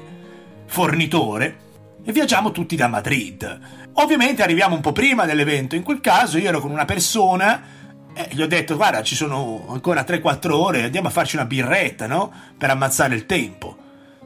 fornitore 0.67 1.69
e 2.05 2.13
viaggiamo 2.13 2.51
tutti 2.51 2.77
da 2.77 2.89
Madrid. 2.89 3.59
Ovviamente 3.95 4.43
arriviamo 4.43 4.75
un 4.75 4.81
po' 4.81 4.93
prima 4.93 5.27
dell'evento, 5.27 5.77
in 5.77 5.83
quel 5.83 6.01
caso 6.01 6.39
io 6.39 6.49
ero 6.49 6.61
con 6.61 6.71
una 6.71 6.85
persona 6.85 7.63
e 8.13 8.29
gli 8.31 8.43
ho 8.43 8.47
detto 8.47 8.77
guarda 8.77 9.03
ci 9.03 9.15
sono 9.15 9.67
ancora 9.69 10.03
3-4 10.03 10.51
ore, 10.51 10.85
andiamo 10.85 11.09
a 11.09 11.13
farci 11.13 11.37
una 11.37 11.45
birretta, 11.45 12.07
no? 12.07 12.33
Per 12.57 12.71
ammazzare 12.71 13.15
il 13.15 13.27
tempo. 13.27 13.77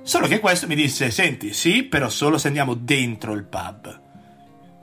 Solo 0.03 0.27
che 0.27 0.41
questo 0.41 0.67
mi 0.67 0.75
disse 0.75 1.11
senti 1.11 1.53
sì, 1.53 1.83
però 1.83 2.09
solo 2.09 2.39
se 2.39 2.49
andiamo 2.49 2.75
dentro 2.75 3.33
il 3.33 3.45
pub. 3.45 4.03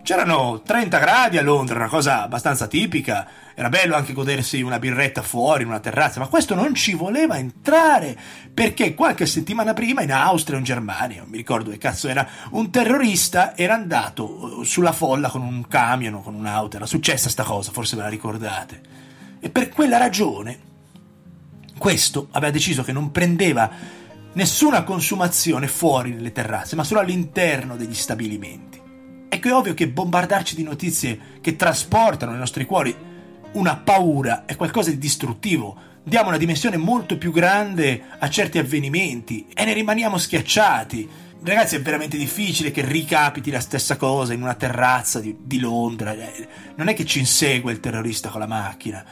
C'erano 0.03 0.61
30 0.65 0.97
gradi 0.97 1.37
a 1.37 1.43
Londra, 1.43 1.75
una 1.75 1.87
cosa 1.87 2.23
abbastanza 2.23 2.65
tipica. 2.65 3.27
Era 3.53 3.69
bello 3.69 3.95
anche 3.95 4.13
godersi 4.13 4.61
una 4.61 4.79
birretta 4.79 5.21
fuori 5.21 5.61
in 5.61 5.69
una 5.69 5.79
terrazza, 5.79 6.19
ma 6.19 6.27
questo 6.27 6.55
non 6.55 6.73
ci 6.73 6.93
voleva 6.93 7.37
entrare 7.37 8.17
perché 8.51 8.95
qualche 8.95 9.27
settimana 9.27 9.73
prima 9.73 10.01
in 10.01 10.11
Austria 10.11 10.55
o 10.55 10.59
in 10.59 10.65
Germania, 10.65 11.21
non 11.21 11.29
mi 11.29 11.37
ricordo 11.37 11.69
che 11.69 11.77
cazzo 11.77 12.07
era, 12.07 12.27
un 12.51 12.71
terrorista 12.71 13.55
era 13.55 13.75
andato 13.75 14.59
uh, 14.59 14.63
sulla 14.63 14.91
folla 14.91 15.29
con 15.29 15.41
un 15.41 15.67
camion 15.67 16.15
o 16.15 16.21
con 16.21 16.33
un'auto. 16.33 16.77
Era 16.77 16.87
successa 16.87 17.29
sta 17.29 17.43
cosa, 17.43 17.71
forse 17.71 17.95
ve 17.95 18.01
la 18.01 18.09
ricordate. 18.09 18.81
E 19.39 19.49
per 19.49 19.69
quella 19.69 19.97
ragione, 19.97 20.59
questo 21.77 22.27
aveva 22.31 22.51
deciso 22.51 22.83
che 22.83 22.91
non 22.91 23.11
prendeva 23.11 23.69
nessuna 24.33 24.83
consumazione 24.83 25.67
fuori 25.67 26.11
nelle 26.11 26.31
terrazze, 26.31 26.75
ma 26.75 26.83
solo 26.83 27.01
all'interno 27.01 27.75
degli 27.75 27.93
stabilimenti. 27.93 28.81
Ecco, 29.41 29.49
è 29.49 29.53
ovvio 29.55 29.73
che 29.73 29.87
bombardarci 29.87 30.55
di 30.55 30.61
notizie 30.61 31.19
che 31.41 31.55
trasportano 31.55 32.29
nei 32.29 32.39
nostri 32.39 32.63
cuori 32.63 32.95
una 33.53 33.75
paura 33.75 34.45
è 34.45 34.55
qualcosa 34.55 34.91
di 34.91 34.99
distruttivo. 34.99 35.75
Diamo 36.03 36.27
una 36.27 36.37
dimensione 36.37 36.77
molto 36.77 37.17
più 37.17 37.31
grande 37.31 38.03
a 38.19 38.29
certi 38.29 38.59
avvenimenti 38.59 39.47
e 39.51 39.65
ne 39.65 39.73
rimaniamo 39.73 40.19
schiacciati. 40.19 41.09
Ragazzi, 41.43 41.75
è 41.75 41.81
veramente 41.81 42.17
difficile 42.17 42.69
che 42.69 42.85
ricapiti 42.85 43.49
la 43.49 43.59
stessa 43.59 43.97
cosa 43.97 44.33
in 44.33 44.43
una 44.43 44.53
terrazza 44.53 45.19
di, 45.19 45.35
di 45.41 45.59
Londra. 45.59 46.13
Eh, 46.13 46.47
non 46.75 46.87
è 46.87 46.93
che 46.93 47.03
ci 47.03 47.17
insegue 47.17 47.71
il 47.71 47.79
terrorista 47.79 48.29
con 48.29 48.41
la 48.41 48.47
macchina. 48.47 49.03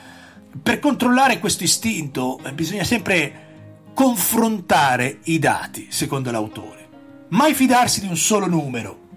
Per 0.62 0.78
controllare 0.78 1.40
questo 1.40 1.64
istinto 1.64 2.40
eh, 2.44 2.54
bisogna 2.54 2.84
sempre 2.84 3.48
confrontare 3.96 5.22
i 5.24 5.40
dati, 5.40 5.88
secondo 5.90 6.30
l'autore. 6.30 6.88
Mai 7.30 7.56
fidarsi 7.56 8.00
di 8.00 8.06
un 8.06 8.16
solo 8.16 8.46
numero 8.46 9.08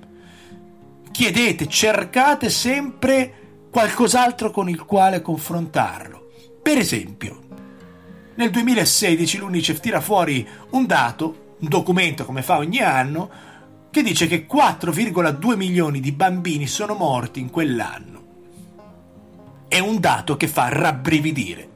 chiedete, 1.12 1.68
cercate 1.68 2.50
sempre 2.50 3.66
qualcos'altro 3.70 4.50
con 4.50 4.68
il 4.68 4.84
quale 4.84 5.22
confrontarlo. 5.22 6.30
Per 6.60 6.76
esempio, 6.76 7.40
nel 8.34 8.50
2016 8.50 9.38
l'UNICEF 9.38 9.78
tira 9.78 10.00
fuori 10.00 10.46
un 10.70 10.86
dato, 10.86 11.56
un 11.60 11.68
documento 11.68 12.24
come 12.24 12.42
fa 12.42 12.56
ogni 12.56 12.80
anno, 12.80 13.30
che 13.90 14.02
dice 14.02 14.26
che 14.26 14.46
4,2 14.46 15.54
milioni 15.54 16.00
di 16.00 16.12
bambini 16.12 16.66
sono 16.66 16.94
morti 16.94 17.40
in 17.40 17.50
quell'anno. 17.50 18.20
È 19.68 19.78
un 19.78 20.00
dato 20.00 20.36
che 20.36 20.48
fa 20.48 20.68
rabbrividire. 20.70 21.70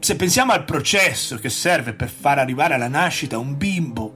Se 0.00 0.16
pensiamo 0.16 0.52
al 0.52 0.64
processo 0.64 1.36
che 1.36 1.48
serve 1.48 1.94
per 1.94 2.10
far 2.10 2.38
arrivare 2.38 2.74
alla 2.74 2.88
nascita 2.88 3.38
un 3.38 3.56
bimbo 3.56 4.14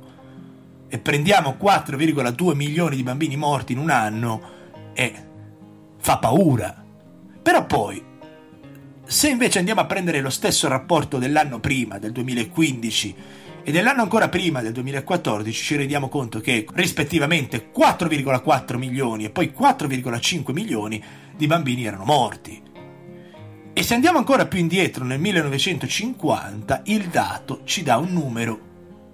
e 0.88 0.98
prendiamo 0.98 1.56
4,2 1.60 2.54
milioni 2.54 2.96
di 2.96 3.02
bambini 3.02 3.36
morti 3.36 3.72
in 3.72 3.78
un 3.78 3.90
anno, 3.90 4.54
e 4.96 5.14
fa 5.98 6.16
paura. 6.16 6.82
Però 7.42 7.66
poi, 7.66 8.02
se 9.04 9.28
invece 9.28 9.58
andiamo 9.58 9.82
a 9.82 9.86
prendere 9.86 10.20
lo 10.20 10.30
stesso 10.30 10.66
rapporto 10.66 11.18
dell'anno 11.18 11.60
prima, 11.60 11.98
del 11.98 12.12
2015, 12.12 13.16
e 13.62 13.72
dell'anno 13.72 14.02
ancora 14.02 14.28
prima, 14.28 14.62
del 14.62 14.72
2014, 14.72 15.62
ci 15.62 15.76
rendiamo 15.76 16.08
conto 16.08 16.40
che 16.40 16.64
rispettivamente 16.72 17.70
4,4 17.76 18.76
milioni 18.76 19.24
e 19.24 19.30
poi 19.30 19.52
4,5 19.56 20.52
milioni 20.52 21.02
di 21.36 21.46
bambini 21.46 21.84
erano 21.84 22.04
morti. 22.04 22.62
E 23.72 23.82
se 23.82 23.94
andiamo 23.94 24.18
ancora 24.18 24.46
più 24.46 24.58
indietro, 24.58 25.04
nel 25.04 25.20
1950, 25.20 26.82
il 26.86 27.08
dato 27.08 27.60
ci 27.64 27.82
dà 27.82 27.98
un 27.98 28.12
numero 28.12 28.60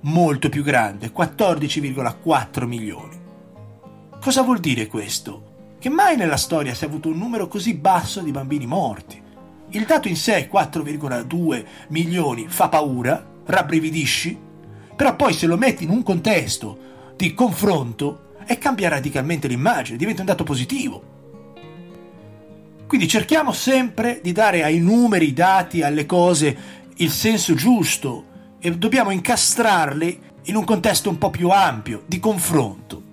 molto 0.03 0.49
più 0.49 0.63
grande, 0.63 1.13
14,4 1.13 2.67
milioni. 2.67 3.21
Cosa 4.21 4.43
vuol 4.43 4.61
dire 4.61 4.87
questo? 4.87 5.52
Che 5.83 5.89
mai 5.89 6.17
nella 6.17 6.37
storia 6.37 6.75
si 6.75 6.85
è 6.85 6.87
avuto 6.87 7.09
un 7.09 7.19
numero 7.19 7.49
così 7.49 7.75
basso 7.75 8.21
di 8.21 8.31
bambini 8.31 8.67
morti. 8.67 9.21
Il 9.71 9.85
dato 9.85 10.07
in 10.07 10.15
sé, 10.15 10.49
4,2 10.49 11.65
milioni, 11.89 12.47
fa 12.47 12.69
paura, 12.69 13.27
rabbrividisci, 13.45 14.39
però 14.95 15.17
poi 15.17 15.33
se 15.33 15.49
lo 15.49 15.57
metti 15.57 15.83
in 15.83 15.91
un 15.91 16.05
contesto 16.05 16.79
di 17.17 17.35
confronto 17.35 18.35
e 18.47 18.59
cambia 18.59 18.91
radicalmente 18.91 19.49
l'immagine, 19.49 19.99
diventa 19.99 20.21
un 20.21 20.29
dato 20.29 20.45
positivo. 20.45 21.03
Quindi 22.87 23.09
cerchiamo 23.09 23.51
sempre 23.51 24.21
di 24.23 24.31
dare 24.31 24.63
ai 24.63 24.79
numeri, 24.79 25.25
ai 25.25 25.33
dati, 25.33 25.83
alle 25.83 26.07
cose 26.07 26.57
il 26.95 27.11
senso 27.11 27.55
giusto 27.55 28.27
e 28.61 28.71
dobbiamo 28.77 29.11
incastrarli 29.11 30.21
in 30.43 30.55
un 30.55 30.63
contesto 30.63 31.11
un 31.11 31.19
po' 31.19 31.31
più 31.31 31.49
ampio, 31.49 32.05
di 32.07 32.21
confronto. 32.21 33.11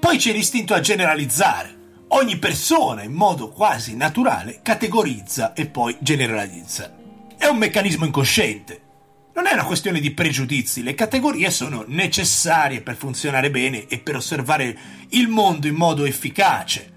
Poi 0.00 0.16
c'è 0.16 0.32
l'istinto 0.32 0.72
a 0.72 0.80
generalizzare. 0.80 1.76
Ogni 2.08 2.38
persona, 2.38 3.02
in 3.02 3.12
modo 3.12 3.50
quasi 3.50 3.94
naturale, 3.94 4.60
categorizza 4.62 5.52
e 5.52 5.66
poi 5.66 5.94
generalizza. 6.00 6.96
È 7.36 7.44
un 7.44 7.58
meccanismo 7.58 8.06
incosciente. 8.06 8.80
Non 9.34 9.46
è 9.46 9.52
una 9.52 9.64
questione 9.64 10.00
di 10.00 10.10
pregiudizi, 10.12 10.82
le 10.82 10.94
categorie 10.94 11.50
sono 11.50 11.84
necessarie 11.86 12.80
per 12.80 12.96
funzionare 12.96 13.50
bene 13.50 13.86
e 13.88 13.98
per 13.98 14.16
osservare 14.16 14.76
il 15.10 15.28
mondo 15.28 15.66
in 15.66 15.74
modo 15.74 16.06
efficace. 16.06 16.92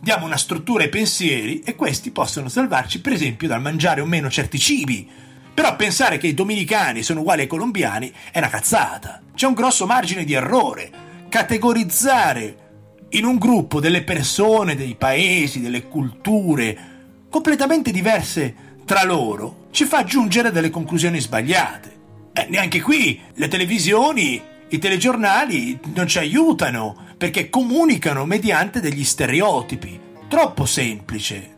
Diamo 0.00 0.24
una 0.24 0.36
struttura 0.36 0.84
ai 0.84 0.88
pensieri 0.88 1.60
e 1.60 1.74
questi 1.74 2.12
possono 2.12 2.48
salvarci 2.48 3.00
per 3.00 3.12
esempio 3.12 3.48
dal 3.48 3.60
mangiare 3.60 4.00
o 4.00 4.06
meno 4.06 4.30
certi 4.30 4.58
cibi. 4.60 5.06
Però 5.52 5.74
pensare 5.74 6.16
che 6.16 6.28
i 6.28 6.34
dominicani 6.34 7.02
sono 7.02 7.20
uguali 7.20 7.40
ai 7.40 7.48
colombiani 7.48 8.12
è 8.30 8.38
una 8.38 8.48
cazzata. 8.48 9.20
C'è 9.34 9.46
un 9.46 9.54
grosso 9.54 9.84
margine 9.84 10.24
di 10.24 10.32
errore. 10.32 11.05
Categorizzare 11.28 12.56
in 13.10 13.24
un 13.24 13.36
gruppo 13.36 13.80
delle 13.80 14.02
persone, 14.02 14.74
dei 14.74 14.94
paesi, 14.94 15.60
delle 15.60 15.84
culture 15.88 16.94
completamente 17.28 17.90
diverse 17.90 18.54
tra 18.84 19.04
loro 19.04 19.66
ci 19.70 19.84
fa 19.84 20.04
giungere 20.04 20.50
delle 20.50 20.70
conclusioni 20.70 21.20
sbagliate. 21.20 21.94
E 22.32 22.46
neanche 22.48 22.80
qui 22.80 23.20
le 23.34 23.48
televisioni, 23.48 24.40
i 24.68 24.78
telegiornali 24.78 25.78
non 25.94 26.06
ci 26.06 26.18
aiutano 26.18 26.96
perché 27.16 27.50
comunicano 27.50 28.24
mediante 28.24 28.80
degli 28.80 29.04
stereotipi. 29.04 30.00
Troppo 30.28 30.64
semplice. 30.64 31.55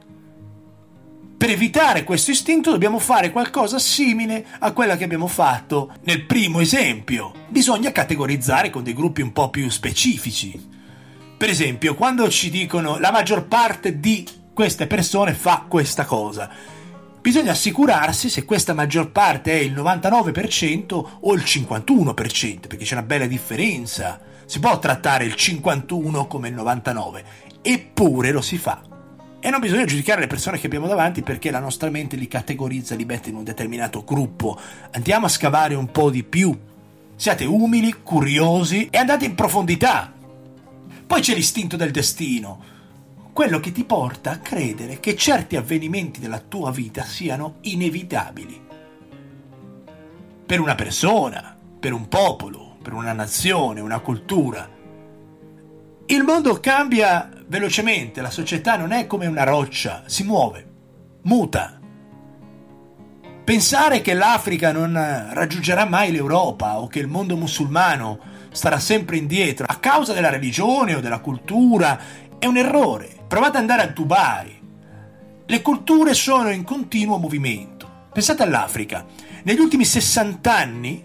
Per 1.38 1.50
evitare 1.50 2.02
questo 2.02 2.32
istinto 2.32 2.72
dobbiamo 2.72 2.98
fare 2.98 3.30
qualcosa 3.30 3.78
simile 3.78 4.44
a 4.58 4.72
quella 4.72 4.96
che 4.96 5.04
abbiamo 5.04 5.28
fatto 5.28 5.92
nel 6.02 6.26
primo 6.26 6.58
esempio. 6.58 7.32
Bisogna 7.46 7.92
categorizzare 7.92 8.70
con 8.70 8.82
dei 8.82 8.92
gruppi 8.92 9.22
un 9.22 9.32
po' 9.32 9.48
più 9.48 9.70
specifici. 9.70 10.60
Per 11.38 11.48
esempio, 11.48 11.94
quando 11.94 12.28
ci 12.28 12.50
dicono 12.50 12.98
la 12.98 13.12
maggior 13.12 13.46
parte 13.46 14.00
di 14.00 14.26
queste 14.52 14.88
persone 14.88 15.32
fa 15.32 15.64
questa 15.68 16.04
cosa, 16.04 16.50
bisogna 17.20 17.52
assicurarsi 17.52 18.28
se 18.28 18.44
questa 18.44 18.74
maggior 18.74 19.12
parte 19.12 19.52
è 19.52 19.62
il 19.62 19.74
99% 19.74 21.04
o 21.20 21.34
il 21.34 21.42
51%, 21.42 22.66
perché 22.66 22.84
c'è 22.84 22.94
una 22.94 23.04
bella 23.04 23.26
differenza. 23.26 24.20
Si 24.44 24.58
può 24.58 24.76
trattare 24.80 25.24
il 25.24 25.36
51 25.36 26.26
come 26.26 26.48
il 26.48 26.54
99, 26.54 27.24
eppure 27.62 28.32
lo 28.32 28.40
si 28.40 28.58
fa. 28.58 28.87
E 29.40 29.50
non 29.50 29.60
bisogna 29.60 29.84
giudicare 29.84 30.20
le 30.20 30.26
persone 30.26 30.58
che 30.58 30.66
abbiamo 30.66 30.88
davanti 30.88 31.22
perché 31.22 31.50
la 31.50 31.60
nostra 31.60 31.90
mente 31.90 32.16
li 32.16 32.28
categorizza, 32.28 32.94
li 32.94 33.04
mette 33.04 33.30
in 33.30 33.36
un 33.36 33.44
determinato 33.44 34.04
gruppo. 34.04 34.58
Andiamo 34.92 35.26
a 35.26 35.30
scavare 35.30 35.74
un 35.74 35.90
po' 35.90 36.10
di 36.10 36.24
più. 36.24 36.56
Siate 37.14 37.44
umili, 37.44 37.94
curiosi 38.02 38.88
e 38.90 38.98
andate 38.98 39.24
in 39.24 39.34
profondità. 39.34 40.12
Poi 41.06 41.20
c'è 41.20 41.34
l'istinto 41.34 41.76
del 41.76 41.90
destino 41.90 42.76
quello 43.38 43.60
che 43.60 43.70
ti 43.70 43.84
porta 43.84 44.32
a 44.32 44.38
credere 44.38 44.98
che 44.98 45.14
certi 45.14 45.54
avvenimenti 45.54 46.18
della 46.18 46.40
tua 46.40 46.72
vita 46.72 47.04
siano 47.04 47.58
inevitabili. 47.60 48.60
Per 50.44 50.58
una 50.58 50.74
persona, 50.74 51.56
per 51.78 51.92
un 51.92 52.08
popolo, 52.08 52.78
per 52.82 52.94
una 52.94 53.12
nazione, 53.12 53.80
una 53.80 54.00
cultura. 54.00 54.68
Il 56.06 56.24
mondo 56.24 56.58
cambia 56.58 57.30
velocemente, 57.48 58.20
la 58.20 58.30
società 58.30 58.76
non 58.76 58.92
è 58.92 59.06
come 59.06 59.26
una 59.26 59.44
roccia, 59.44 60.04
si 60.06 60.22
muove, 60.22 60.66
muta. 61.22 61.80
Pensare 63.44 64.02
che 64.02 64.12
l'Africa 64.12 64.72
non 64.72 64.92
raggiungerà 65.32 65.86
mai 65.86 66.12
l'Europa 66.12 66.78
o 66.80 66.86
che 66.86 66.98
il 66.98 67.06
mondo 67.06 67.36
musulmano 67.36 68.18
starà 68.52 68.78
sempre 68.78 69.16
indietro 69.16 69.64
a 69.66 69.76
causa 69.76 70.12
della 70.12 70.28
religione 70.28 70.94
o 70.94 71.00
della 71.00 71.20
cultura 71.20 71.98
è 72.38 72.46
un 72.46 72.58
errore. 72.58 73.08
Provate 73.26 73.56
ad 73.56 73.62
andare 73.62 73.82
a 73.82 73.92
Dubai. 73.92 74.60
Le 75.46 75.62
culture 75.62 76.12
sono 76.12 76.50
in 76.50 76.62
continuo 76.62 77.16
movimento. 77.16 78.06
Pensate 78.12 78.42
all'Africa. 78.42 79.06
Negli 79.44 79.60
ultimi 79.60 79.86
60 79.86 80.54
anni 80.54 81.04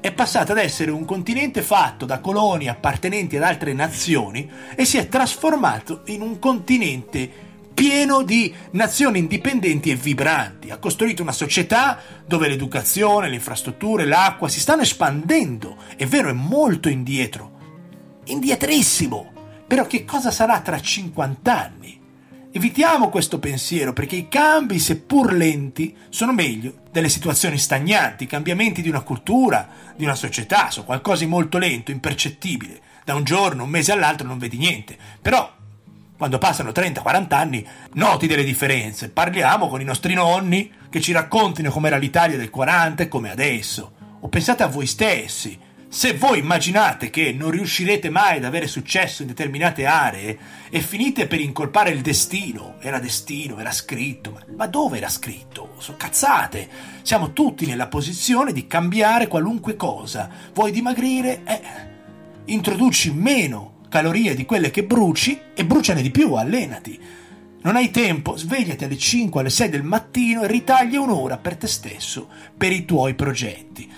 è 0.00 0.12
passata 0.12 0.52
ad 0.52 0.58
essere 0.58 0.90
un 0.90 1.04
continente 1.04 1.62
fatto 1.62 2.06
da 2.06 2.20
colonie 2.20 2.70
appartenenti 2.70 3.36
ad 3.36 3.42
altre 3.42 3.74
nazioni 3.74 4.50
e 4.74 4.84
si 4.84 4.96
è 4.96 5.08
trasformato 5.08 6.02
in 6.06 6.22
un 6.22 6.38
continente 6.38 7.48
pieno 7.74 8.22
di 8.22 8.52
nazioni 8.72 9.18
indipendenti 9.18 9.90
e 9.90 9.96
vibranti. 9.96 10.70
Ha 10.70 10.78
costruito 10.78 11.22
una 11.22 11.32
società 11.32 11.98
dove 12.26 12.48
l'educazione, 12.48 13.28
le 13.28 13.36
infrastrutture, 13.36 14.06
l'acqua 14.06 14.48
si 14.48 14.60
stanno 14.60 14.82
espandendo. 14.82 15.76
È 15.96 16.06
vero, 16.06 16.30
è 16.30 16.34
molto 16.34 16.88
indietro. 16.88 17.58
Indietrissimo. 18.24 19.32
Però 19.66 19.86
che 19.86 20.04
cosa 20.04 20.30
sarà 20.30 20.60
tra 20.60 20.80
50 20.80 21.58
anni? 21.58 21.99
Evitiamo 22.52 23.10
questo 23.10 23.38
pensiero 23.38 23.92
perché 23.92 24.16
i 24.16 24.26
cambi, 24.26 24.80
seppur 24.80 25.32
lenti, 25.32 25.96
sono 26.08 26.32
meglio 26.32 26.80
delle 26.90 27.08
situazioni 27.08 27.56
stagnanti, 27.56 28.24
i 28.24 28.26
cambiamenti 28.26 28.82
di 28.82 28.88
una 28.88 29.02
cultura, 29.02 29.68
di 29.94 30.02
una 30.02 30.16
società, 30.16 30.68
sono 30.68 30.84
qualcosa 30.84 31.22
di 31.22 31.30
molto 31.30 31.58
lento, 31.58 31.92
impercettibile. 31.92 32.80
Da 33.04 33.14
un 33.14 33.22
giorno, 33.22 33.62
un 33.62 33.70
mese 33.70 33.92
all'altro 33.92 34.26
non 34.26 34.38
vedi 34.38 34.56
niente. 34.56 34.98
Però, 35.22 35.48
quando 36.16 36.38
passano 36.38 36.70
30-40 36.70 37.34
anni, 37.34 37.64
noti 37.92 38.26
delle 38.26 38.42
differenze. 38.42 39.10
Parliamo 39.10 39.68
con 39.68 39.80
i 39.80 39.84
nostri 39.84 40.14
nonni 40.14 40.72
che 40.90 41.00
ci 41.00 41.12
raccontino 41.12 41.70
com'era 41.70 41.98
l'Italia 41.98 42.36
del 42.36 42.50
40 42.50 43.04
e 43.04 43.08
come 43.08 43.30
adesso. 43.30 43.92
O 44.22 44.28
pensate 44.28 44.64
a 44.64 44.68
voi 44.68 44.86
stessi 44.86 45.56
se 45.92 46.14
voi 46.14 46.38
immaginate 46.38 47.10
che 47.10 47.32
non 47.36 47.50
riuscirete 47.50 48.10
mai 48.10 48.36
ad 48.36 48.44
avere 48.44 48.68
successo 48.68 49.22
in 49.22 49.28
determinate 49.28 49.86
aree 49.86 50.38
e 50.70 50.80
finite 50.82 51.26
per 51.26 51.40
incolpare 51.40 51.90
il 51.90 52.00
destino, 52.00 52.76
era 52.78 53.00
destino, 53.00 53.58
era 53.58 53.72
scritto, 53.72 54.40
ma, 54.54 54.68
dove 54.68 54.98
era 54.98 55.08
scritto? 55.08 55.74
Sono 55.78 55.96
cazzate. 55.96 56.68
Siamo 57.02 57.32
tutti 57.32 57.66
nella 57.66 57.88
posizione 57.88 58.52
di 58.52 58.68
cambiare 58.68 59.26
qualunque 59.26 59.74
cosa. 59.74 60.30
Vuoi 60.54 60.70
dimagrire? 60.70 61.42
Eh, 61.44 61.60
introduci 62.44 63.12
meno 63.12 63.78
calorie 63.88 64.36
di 64.36 64.46
quelle 64.46 64.70
che 64.70 64.84
bruci 64.84 65.40
e 65.52 65.64
bruciane 65.64 66.02
di 66.02 66.12
più, 66.12 66.34
allenati. 66.34 67.00
Non 67.62 67.74
hai 67.74 67.90
tempo, 67.90 68.36
svegliati 68.36 68.84
alle 68.84 68.96
5, 68.96 69.40
alle 69.40 69.50
6 69.50 69.68
del 69.68 69.82
mattino 69.82 70.44
e 70.44 70.46
ritaglia 70.46 71.00
un'ora 71.00 71.36
per 71.36 71.56
te 71.56 71.66
stesso, 71.66 72.28
per 72.56 72.70
i 72.70 72.84
tuoi 72.84 73.14
progetti. 73.14 73.90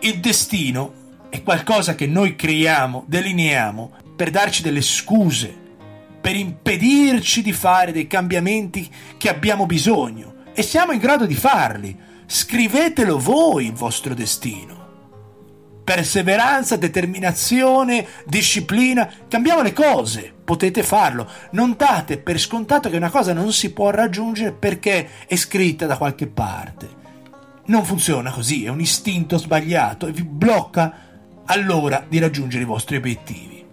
Il 0.00 0.20
destino 0.20 0.97
è 1.30 1.42
qualcosa 1.42 1.94
che 1.94 2.06
noi 2.06 2.36
creiamo, 2.36 3.04
delineiamo 3.06 3.92
per 4.16 4.30
darci 4.30 4.62
delle 4.62 4.80
scuse, 4.80 5.54
per 6.20 6.34
impedirci 6.34 7.42
di 7.42 7.52
fare 7.52 7.92
dei 7.92 8.06
cambiamenti 8.06 8.90
che 9.16 9.28
abbiamo 9.28 9.66
bisogno 9.66 10.34
e 10.52 10.62
siamo 10.62 10.92
in 10.92 10.98
grado 10.98 11.26
di 11.26 11.34
farli. 11.34 11.96
Scrivetelo 12.26 13.18
voi 13.18 13.66
il 13.66 13.72
vostro 13.72 14.14
destino. 14.14 14.76
Perseveranza, 15.84 16.76
determinazione, 16.76 18.06
disciplina, 18.26 19.10
cambiamo 19.28 19.62
le 19.62 19.72
cose, 19.72 20.34
potete 20.44 20.82
farlo. 20.82 21.30
Non 21.52 21.74
date 21.78 22.18
per 22.18 22.38
scontato 22.38 22.90
che 22.90 22.96
una 22.96 23.08
cosa 23.08 23.32
non 23.32 23.52
si 23.52 23.72
può 23.72 23.90
raggiungere 23.90 24.52
perché 24.52 25.08
è 25.26 25.36
scritta 25.36 25.86
da 25.86 25.96
qualche 25.96 26.26
parte. 26.26 26.96
Non 27.66 27.84
funziona 27.84 28.30
così, 28.30 28.64
è 28.64 28.68
un 28.68 28.80
istinto 28.80 29.38
sbagliato 29.38 30.06
e 30.06 30.12
vi 30.12 30.24
blocca 30.24 31.07
allora 31.50 32.04
di 32.06 32.18
raggiungere 32.18 32.62
i 32.62 32.66
vostri 32.66 32.96
obiettivi. 32.96 33.64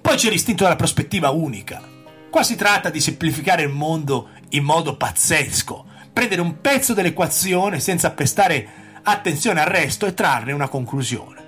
Poi 0.00 0.16
c'è 0.16 0.30
l'istinto 0.30 0.64
della 0.64 0.76
prospettiva 0.76 1.30
unica. 1.30 1.82
Qua 2.30 2.42
si 2.42 2.56
tratta 2.56 2.90
di 2.90 3.00
semplificare 3.00 3.62
il 3.62 3.68
mondo 3.68 4.28
in 4.50 4.64
modo 4.64 4.96
pazzesco, 4.96 5.84
prendere 6.12 6.40
un 6.40 6.60
pezzo 6.60 6.94
dell'equazione 6.94 7.80
senza 7.80 8.10
prestare 8.10 8.68
attenzione 9.02 9.60
al 9.60 9.66
resto 9.66 10.06
e 10.06 10.14
trarne 10.14 10.52
una 10.52 10.68
conclusione. 10.68 11.38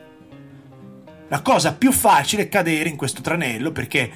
La 1.28 1.40
cosa 1.40 1.74
più 1.74 1.92
facile 1.92 2.42
è 2.42 2.48
cadere 2.48 2.88
in 2.88 2.96
questo 2.96 3.22
tranello 3.22 3.72
perché 3.72 4.10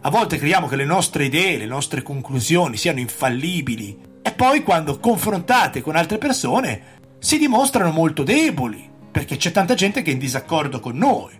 a 0.00 0.10
volte 0.10 0.38
crediamo 0.38 0.68
che 0.68 0.76
le 0.76 0.84
nostre 0.84 1.24
idee, 1.24 1.58
le 1.58 1.66
nostre 1.66 2.02
conclusioni 2.02 2.76
siano 2.76 3.00
infallibili 3.00 3.98
e 4.22 4.32
poi 4.32 4.62
quando 4.62 4.98
confrontate 4.98 5.80
con 5.80 5.96
altre 5.96 6.18
persone 6.18 7.00
si 7.18 7.38
dimostrano 7.38 7.90
molto 7.90 8.22
deboli 8.22 8.90
perché 9.12 9.36
c'è 9.36 9.52
tanta 9.52 9.74
gente 9.74 10.00
che 10.00 10.10
è 10.10 10.14
in 10.14 10.18
disaccordo 10.18 10.80
con 10.80 10.96
noi. 10.96 11.38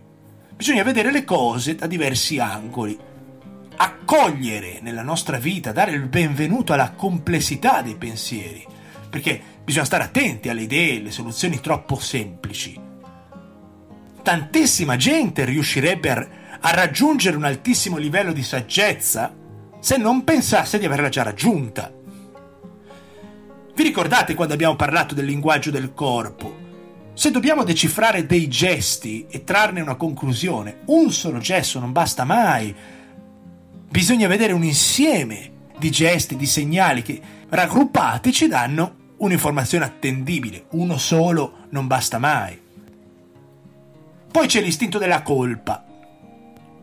Bisogna 0.54 0.82
vedere 0.82 1.11
le 1.11 1.24
cose 1.24 1.74
da 1.74 1.87
diversi 1.87 2.38
angoli, 2.38 2.96
accogliere 3.76 4.78
nella 4.82 5.02
nostra 5.02 5.38
vita, 5.38 5.72
dare 5.72 5.92
il 5.92 6.06
benvenuto 6.06 6.74
alla 6.74 6.92
complessità 6.92 7.80
dei 7.80 7.96
pensieri, 7.96 8.64
perché 9.08 9.40
bisogna 9.64 9.87
stare 9.87 10.04
attenti 10.04 10.50
alle 10.50 10.62
idee, 10.62 10.98
alle 10.98 11.11
soluzioni 11.11 11.61
troppo 11.61 11.98
semplici. 11.98 12.78
Tantissima 14.22 14.96
gente 14.96 15.44
riuscirebbe 15.46 16.11
a, 16.11 16.28
a 16.61 16.70
raggiungere 16.72 17.37
un 17.37 17.44
altissimo 17.44 17.96
livello 17.96 18.32
di 18.32 18.42
saggezza 18.44 19.35
se 19.80 19.96
non 19.96 20.22
pensasse 20.22 20.78
di 20.78 20.85
averla 20.85 21.08
già 21.08 21.22
raggiunta. 21.22 21.90
Vi 23.74 23.82
ricordate 23.82 24.35
quando 24.35 24.52
abbiamo 24.54 24.76
parlato 24.76 25.14
del 25.14 25.24
linguaggio 25.24 25.70
del 25.70 25.94
corpo? 25.94 26.62
Se 27.14 27.31
dobbiamo 27.31 27.62
decifrare 27.62 28.25
dei 28.25 28.48
gesti 28.48 29.27
e 29.29 29.44
trarne 29.44 29.83
una 29.83 29.96
conclusione, 29.96 30.79
un 30.87 31.12
solo 31.12 31.38
gesto 31.40 31.79
non 31.79 31.92
basta 31.92 32.25
mai. 32.25 32.75
Bisogna 33.90 34.27
vedere 34.29 34.55
un 34.55 34.64
insieme 34.64 35.51
di 35.79 35.90
gesti, 35.90 36.37
di 36.37 36.46
segnali 36.46 37.03
che 37.03 37.20
raggruppati 37.51 38.33
ci 38.33 38.48
danno 38.48 39.11
un'informazione 39.18 39.85
attendibile. 39.85 40.64
Uno 40.70 40.96
solo 40.96 41.66
non 41.68 41.87
basta 41.87 42.18
mai. 42.18 42.59
Poi 44.31 44.46
c'è 44.46 44.62
l'istinto 44.62 44.96
della 44.96 45.20
colpa. 45.20 45.85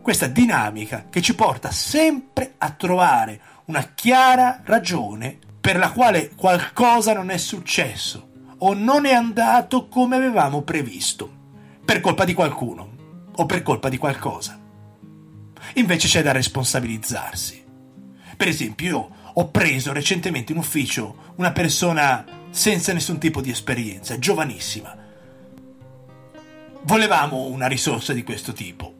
Questa 0.00 0.28
dinamica 0.28 1.06
che 1.10 1.20
ci 1.22 1.34
porta 1.34 1.72
sempre 1.72 2.54
a 2.58 2.70
trovare 2.70 3.40
una 3.64 3.82
chiara 3.96 4.60
ragione 4.64 5.38
per 5.60 5.76
la 5.76 5.90
quale 5.90 6.30
qualcosa 6.36 7.12
non 7.12 7.30
è 7.30 7.36
successo 7.36 8.28
o 8.62 8.74
non 8.74 9.06
è 9.06 9.12
andato 9.12 9.88
come 9.88 10.16
avevamo 10.16 10.62
previsto, 10.62 11.30
per 11.84 12.00
colpa 12.00 12.24
di 12.24 12.34
qualcuno 12.34 12.88
o 13.34 13.46
per 13.46 13.62
colpa 13.62 13.88
di 13.88 13.96
qualcosa. 13.96 14.58
Invece 15.74 16.08
c'è 16.08 16.22
da 16.22 16.32
responsabilizzarsi. 16.32 17.64
Per 18.36 18.48
esempio, 18.48 18.88
io 18.88 19.10
ho 19.34 19.48
preso 19.50 19.92
recentemente 19.92 20.52
in 20.52 20.58
ufficio 20.58 21.32
una 21.36 21.52
persona 21.52 22.24
senza 22.50 22.92
nessun 22.92 23.18
tipo 23.18 23.40
di 23.40 23.50
esperienza, 23.50 24.18
giovanissima. 24.18 24.96
Volevamo 26.82 27.46
una 27.46 27.66
risorsa 27.66 28.12
di 28.12 28.22
questo 28.22 28.52
tipo. 28.52 28.94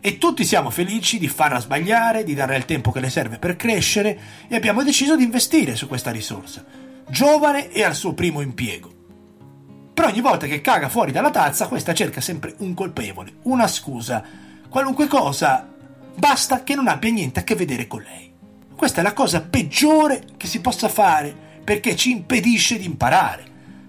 E 0.00 0.18
tutti 0.18 0.44
siamo 0.44 0.70
felici 0.70 1.18
di 1.18 1.28
farla 1.28 1.58
sbagliare, 1.58 2.22
di 2.22 2.34
darle 2.34 2.56
il 2.56 2.64
tempo 2.64 2.92
che 2.92 3.00
le 3.00 3.10
serve 3.10 3.38
per 3.38 3.56
crescere 3.56 4.18
e 4.46 4.54
abbiamo 4.54 4.84
deciso 4.84 5.16
di 5.16 5.24
investire 5.24 5.74
su 5.74 5.88
questa 5.88 6.10
risorsa. 6.12 6.64
Giovane 7.10 7.70
e 7.72 7.82
al 7.82 7.94
suo 7.94 8.12
primo 8.12 8.42
impiego. 8.42 8.90
Però 9.94 10.08
ogni 10.08 10.20
volta 10.20 10.46
che 10.46 10.60
caga 10.60 10.88
fuori 10.88 11.10
dalla 11.10 11.30
tazza, 11.30 11.66
questa 11.66 11.94
cerca 11.94 12.20
sempre 12.20 12.54
un 12.58 12.74
colpevole, 12.74 13.36
una 13.44 13.66
scusa, 13.66 14.22
qualunque 14.68 15.06
cosa, 15.06 15.66
basta 16.14 16.62
che 16.62 16.74
non 16.74 16.86
abbia 16.86 17.10
niente 17.10 17.40
a 17.40 17.44
che 17.44 17.54
vedere 17.54 17.86
con 17.86 18.02
lei. 18.02 18.32
Questa 18.76 19.00
è 19.00 19.02
la 19.02 19.14
cosa 19.14 19.40
peggiore 19.40 20.22
che 20.36 20.46
si 20.46 20.60
possa 20.60 20.88
fare 20.88 21.34
perché 21.64 21.96
ci 21.96 22.10
impedisce 22.10 22.78
di 22.78 22.84
imparare. 22.84 23.44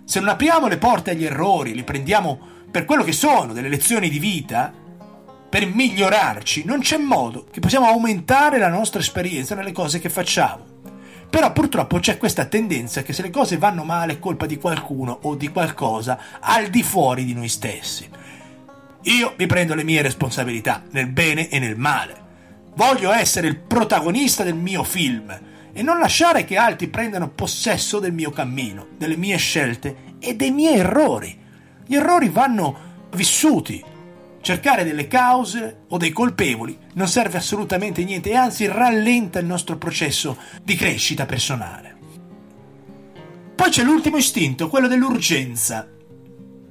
Se 0.06 0.20
non 0.20 0.30
apriamo 0.30 0.68
le 0.68 0.78
porte 0.78 1.12
agli 1.12 1.26
errori, 1.26 1.76
li 1.76 1.84
prendiamo 1.84 2.40
per 2.72 2.86
quello 2.86 3.04
che 3.04 3.12
sono, 3.12 3.54
delle 3.54 3.70
lezioni 3.70 4.10
di 4.10 4.20
vita, 4.20 4.74
per 5.50 5.68
migliorarci, 5.68 6.64
non 6.64 6.80
c'è 6.80 6.98
modo 6.98 7.48
che 7.52 7.60
possiamo 7.60 7.88
aumentare 7.88 8.60
la 8.60 8.70
nostra 8.70 9.00
esperienza 9.00 9.56
nelle 9.56 9.72
cose 9.72 10.00
che 10.00 10.10
facciamo. 10.10 10.78
Però 11.30 11.54
purtroppo 11.54 12.00
c'è 12.00 12.18
questa 12.18 12.46
tendenza 12.46 13.04
che 13.04 13.14
se 13.14 13.22
le 13.22 13.30
cose 13.30 13.58
vanno 13.58 13.84
male 13.84 14.14
è 14.14 14.20
colpa 14.20 14.48
di 14.48 14.58
qualcuno 14.58 15.20
o 15.24 15.36
di 15.36 15.50
qualcosa 15.50 16.20
al 16.40 16.68
di 16.68 16.82
fuori 16.82 17.24
di 17.24 17.34
noi 17.34 17.50
stessi. 17.50 18.10
Io 19.04 19.34
mi 19.38 19.46
prendo 19.46 19.76
le 19.76 19.84
mie 19.84 20.02
responsabilità, 20.02 20.84
nel 20.92 21.08
bene 21.08 21.48
e 21.50 21.60
nel 21.60 21.78
male. 21.78 22.28
Voglio 22.76 23.12
essere 23.12 23.48
il 23.48 23.58
protagonista 23.58 24.44
del 24.44 24.56
mio 24.56 24.84
film 24.84 25.40
e 25.72 25.82
non 25.82 26.00
lasciare 26.00 26.46
che 26.46 26.58
altri 26.58 26.88
prendano 26.88 27.30
possesso 27.30 28.00
del 28.00 28.12
mio 28.12 28.32
cammino, 28.32 28.88
delle 28.98 29.16
mie 29.16 29.38
scelte 29.38 30.16
e 30.20 30.36
dei 30.36 30.52
miei 30.52 30.80
errori. 30.80 31.38
Gli 31.86 31.96
errori 31.96 32.30
vanno 32.30 33.08
vissuti. 33.16 33.84
Cercare 34.50 34.84
delle 34.84 35.08
cause 35.08 35.82
o 35.90 35.98
dei 35.98 36.10
colpevoli 36.10 36.76
non 36.94 37.08
serve 37.08 37.38
assolutamente 37.38 38.04
niente 38.04 38.32
e 38.32 38.36
anzi 38.36 38.66
rallenta 38.66 39.38
il 39.38 39.46
nostro 39.46 39.78
processo 39.78 40.40
di 40.64 40.74
crescita 40.74 41.28
personale. 41.28 41.96
Poi 43.54 43.70
c'è 43.70 43.84
l'ultimo 43.84 44.18
istinto, 44.18 44.68
quello 44.68 44.88
dell'urgenza. 44.88 45.88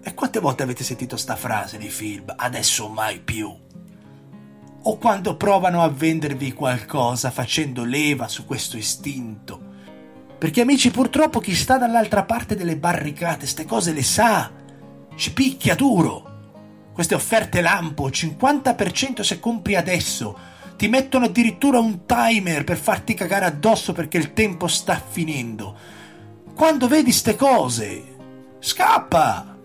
E 0.02 0.12
quante 0.12 0.40
volte 0.40 0.64
avete 0.64 0.82
sentito 0.82 1.16
sta 1.16 1.36
frase 1.36 1.78
nei 1.78 1.90
film? 1.90 2.24
Adesso 2.34 2.88
mai 2.88 3.20
più 3.20 3.56
o 4.80 4.98
quando 4.98 5.36
provano 5.36 5.80
a 5.80 5.88
vendervi 5.88 6.54
qualcosa 6.54 7.30
facendo 7.30 7.84
leva 7.84 8.26
su 8.26 8.44
questo 8.44 8.76
istinto. 8.76 9.60
Perché 10.36 10.62
amici, 10.62 10.90
purtroppo 10.90 11.38
chi 11.38 11.54
sta 11.54 11.78
dall'altra 11.78 12.24
parte 12.24 12.56
delle 12.56 12.76
barricate, 12.76 13.46
ste 13.46 13.64
cose 13.64 13.92
le 13.92 14.02
sa, 14.02 14.50
ci 15.14 15.32
picchia 15.32 15.76
duro. 15.76 16.38
Queste 16.98 17.14
offerte 17.14 17.61
lampo, 17.61 18.08
50% 18.08 19.20
se 19.20 19.38
compri 19.38 19.76
adesso, 19.76 20.37
ti 20.76 20.88
mettono 20.88 21.26
addirittura 21.26 21.78
un 21.78 22.06
timer 22.06 22.64
per 22.64 22.76
farti 22.76 23.14
cagare 23.14 23.44
addosso 23.44 23.92
perché 23.92 24.16
il 24.16 24.32
tempo 24.32 24.66
sta 24.66 25.00
finendo. 25.00 25.76
Quando 26.56 26.88
vedi 26.88 27.12
ste 27.12 27.37
cose, 27.37 28.02
scappa! 28.58 29.58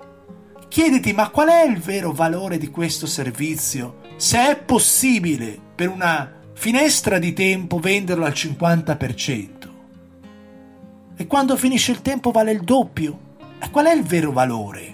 Chiediti 0.67 1.11
ma 1.13 1.29
qual 1.29 1.47
è 1.47 1.65
il 1.65 1.79
vero 1.79 2.11
valore 2.11 2.59
di 2.59 2.69
questo 2.69 3.07
servizio? 3.07 4.01
se 4.15 4.51
è 4.51 4.55
possibile 4.55 5.57
per 5.73 5.89
una 5.89 6.31
finestra 6.53 7.17
di 7.17 7.33
tempo 7.33 7.79
venderlo 7.79 8.25
al 8.25 8.33
50%. 8.33 9.49
E 11.15 11.25
quando 11.25 11.57
finisce 11.57 11.93
il 11.93 12.03
tempo 12.03 12.29
vale 12.29 12.51
il 12.51 12.61
doppio. 12.61 13.31
E 13.57 13.71
qual 13.71 13.87
è 13.87 13.93
il 13.95 14.03
vero 14.03 14.31
valore? 14.31 14.92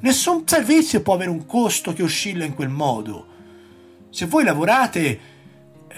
Nessun 0.00 0.46
servizio 0.46 1.02
può 1.02 1.14
avere 1.14 1.30
un 1.30 1.44
costo 1.44 1.92
che 1.92 2.04
oscilla 2.04 2.44
in 2.44 2.54
quel 2.54 2.68
modo. 2.68 3.26
Se 4.10 4.26
voi 4.26 4.44
lavorate 4.44 5.20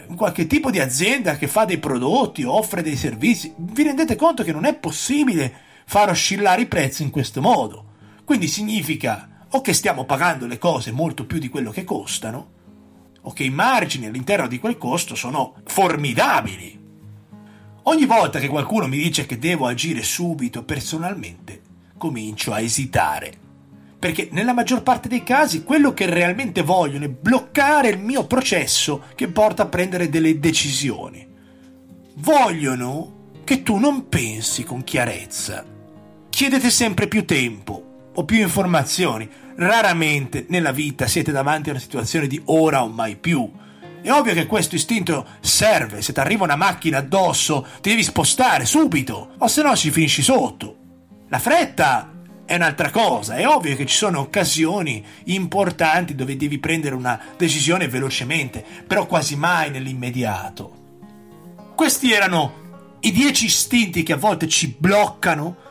in 0.08 0.16
qualche 0.16 0.46
tipo 0.46 0.70
di 0.70 0.80
azienda 0.80 1.36
che 1.36 1.46
fa 1.46 1.66
dei 1.66 1.78
prodotti, 1.78 2.42
offre 2.42 2.82
dei 2.82 2.96
servizi, 2.96 3.52
vi 3.56 3.82
rendete 3.82 4.16
conto 4.16 4.42
che 4.42 4.52
non 4.52 4.64
è 4.64 4.74
possibile 4.74 5.52
far 5.84 6.08
oscillare 6.08 6.62
i 6.62 6.66
prezzi 6.66 7.02
in 7.02 7.10
questo 7.10 7.42
modo. 7.42 7.84
Quindi 8.24 8.48
significa 8.48 9.46
o 9.50 9.60
che 9.60 9.74
stiamo 9.74 10.04
pagando 10.04 10.46
le 10.46 10.56
cose 10.56 10.92
molto 10.92 11.26
più 11.26 11.38
di 11.38 11.50
quello 11.50 11.70
che 11.70 11.84
costano, 11.84 12.58
o 13.22 13.32
che 13.32 13.44
i 13.44 13.50
margini 13.50 14.06
all'interno 14.06 14.46
di 14.46 14.58
quel 14.58 14.78
costo 14.78 15.14
sono 15.14 15.56
formidabili. 15.64 16.78
Ogni 17.82 18.06
volta 18.06 18.38
che 18.38 18.48
qualcuno 18.48 18.86
mi 18.86 18.96
dice 18.96 19.26
che 19.26 19.38
devo 19.38 19.66
agire 19.66 20.02
subito 20.02 20.64
personalmente, 20.64 21.60
comincio 21.98 22.52
a 22.52 22.60
esitare. 22.60 23.48
Perché 24.00 24.28
nella 24.32 24.54
maggior 24.54 24.82
parte 24.82 25.08
dei 25.08 25.22
casi 25.22 25.62
quello 25.62 25.92
che 25.92 26.06
realmente 26.06 26.62
vogliono 26.62 27.04
è 27.04 27.08
bloccare 27.08 27.90
il 27.90 27.98
mio 27.98 28.26
processo 28.26 29.04
che 29.14 29.28
porta 29.28 29.64
a 29.64 29.66
prendere 29.66 30.08
delle 30.08 30.40
decisioni. 30.40 31.28
Vogliono 32.14 33.28
che 33.44 33.62
tu 33.62 33.76
non 33.76 34.08
pensi 34.08 34.64
con 34.64 34.82
chiarezza. 34.84 35.64
Chiedete 36.30 36.70
sempre 36.70 37.08
più 37.08 37.26
tempo, 37.26 37.90
o 38.14 38.24
più 38.24 38.38
informazioni. 38.38 39.28
Raramente 39.56 40.46
nella 40.48 40.72
vita 40.72 41.06
siete 41.06 41.32
davanti 41.32 41.68
a 41.68 41.72
una 41.72 41.80
situazione 41.80 42.26
di 42.26 42.40
ora 42.46 42.82
o 42.82 42.88
mai 42.88 43.16
più. 43.16 43.50
È 44.02 44.10
ovvio 44.10 44.32
che 44.32 44.46
questo 44.46 44.76
istinto 44.76 45.26
serve, 45.40 46.00
se 46.00 46.14
ti 46.14 46.20
arriva 46.20 46.44
una 46.44 46.56
macchina 46.56 46.98
addosso 46.98 47.66
ti 47.82 47.90
devi 47.90 48.02
spostare 48.02 48.64
subito, 48.64 49.32
o 49.36 49.46
se 49.46 49.62
no 49.62 49.76
ci 49.76 49.90
finisci 49.90 50.22
sotto. 50.22 50.76
La 51.28 51.38
fretta 51.38 52.10
è 52.50 52.56
un'altra 52.56 52.90
cosa, 52.90 53.36
è 53.36 53.46
ovvio 53.46 53.76
che 53.76 53.86
ci 53.86 53.94
sono 53.94 54.18
occasioni 54.18 55.06
importanti 55.26 56.16
dove 56.16 56.36
devi 56.36 56.58
prendere 56.58 56.96
una 56.96 57.20
decisione 57.36 57.86
velocemente, 57.86 58.64
però 58.88 59.06
quasi 59.06 59.36
mai 59.36 59.70
nell'immediato. 59.70 60.78
Questi 61.76 62.12
erano 62.12 62.96
i 63.02 63.12
dieci 63.12 63.44
istinti 63.44 64.02
che 64.02 64.14
a 64.14 64.16
volte 64.16 64.48
ci 64.48 64.74
bloccano 64.76 65.68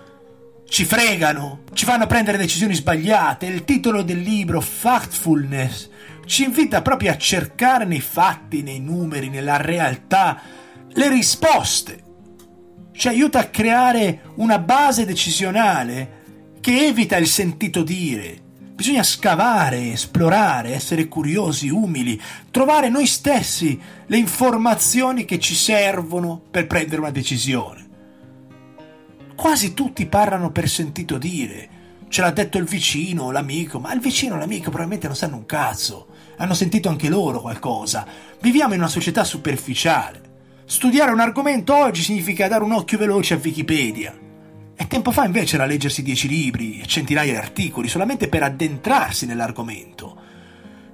ci 0.69 0.85
fregano, 0.85 1.63
ci 1.73 1.83
fanno 1.83 2.07
prendere 2.07 2.37
decisioni 2.37 2.75
sbagliate. 2.75 3.47
Il 3.47 3.65
titolo 3.65 4.01
del 4.01 4.21
libro, 4.21 4.61
Factfulness, 4.61 5.89
ci 6.27 6.43
invita 6.43 6.81
proprio 6.81 7.11
a 7.11 7.17
cercare 7.17 7.83
nei 7.83 7.99
fatti, 7.99 8.61
nei 8.61 8.79
numeri, 8.79 9.27
nella 9.27 9.57
realtà, 9.57 10.39
le 10.87 11.09
risposte. 11.09 12.03
Ci 12.93 13.07
aiuta 13.09 13.39
a 13.39 13.47
creare 13.47 14.21
una 14.35 14.59
base 14.59 15.05
decisionale 15.05 16.18
che 16.59 16.87
evita 16.87 17.17
il 17.17 17.27
sentito 17.27 17.83
dire. 17.83 18.47
Bisogna 18.73 19.03
scavare, 19.03 19.91
esplorare, 19.91 20.73
essere 20.73 21.07
curiosi, 21.07 21.69
umili, 21.69 22.19
trovare 22.49 22.89
noi 22.89 23.05
stessi 23.05 23.79
le 24.05 24.17
informazioni 24.17 25.25
che 25.25 25.39
ci 25.39 25.53
servono 25.53 26.41
per 26.49 26.67
prendere 26.67 27.01
una 27.01 27.11
decisione 27.11 27.87
quasi 29.39 29.73
tutti 29.73 30.05
parlano 30.05 30.51
per 30.51 30.67
sentito 30.67 31.17
dire. 31.17 31.77
Ce 32.09 32.19
l'ha 32.19 32.31
detto 32.31 32.57
il 32.57 32.65
vicino, 32.65 33.31
l'amico, 33.31 33.79
ma 33.79 33.93
il 33.93 34.01
vicino 34.01 34.35
e 34.35 34.39
l'amico 34.39 34.63
probabilmente 34.63 35.07
non 35.07 35.15
sanno 35.15 35.37
un 35.37 35.45
cazzo. 35.45 36.07
Hanno 36.35 36.53
sentito 36.53 36.89
anche 36.89 37.07
loro 37.07 37.39
qualcosa. 37.39 38.05
Viviamo 38.41 38.73
in 38.73 38.81
una 38.81 38.89
società 38.89 39.23
superficiale. 39.23 40.21
Studiare 40.65 41.11
un 41.11 41.21
argomento 41.21 41.73
oggi 41.73 42.01
significa 42.01 42.49
dare 42.49 42.65
un 42.65 42.73
occhio 42.73 42.97
veloce 42.97 43.35
a 43.35 43.39
Wikipedia. 43.41 44.13
E 44.81 44.87
tempo 44.87 45.11
fa 45.11 45.25
invece 45.25 45.55
era 45.55 45.65
leggersi 45.65 46.01
dieci 46.01 46.29
libri 46.29 46.79
e 46.79 46.85
centinaia 46.85 47.33
di 47.33 47.37
articoli 47.37 47.89
solamente 47.89 48.29
per 48.29 48.43
addentrarsi 48.43 49.25
nell'argomento. 49.25 50.15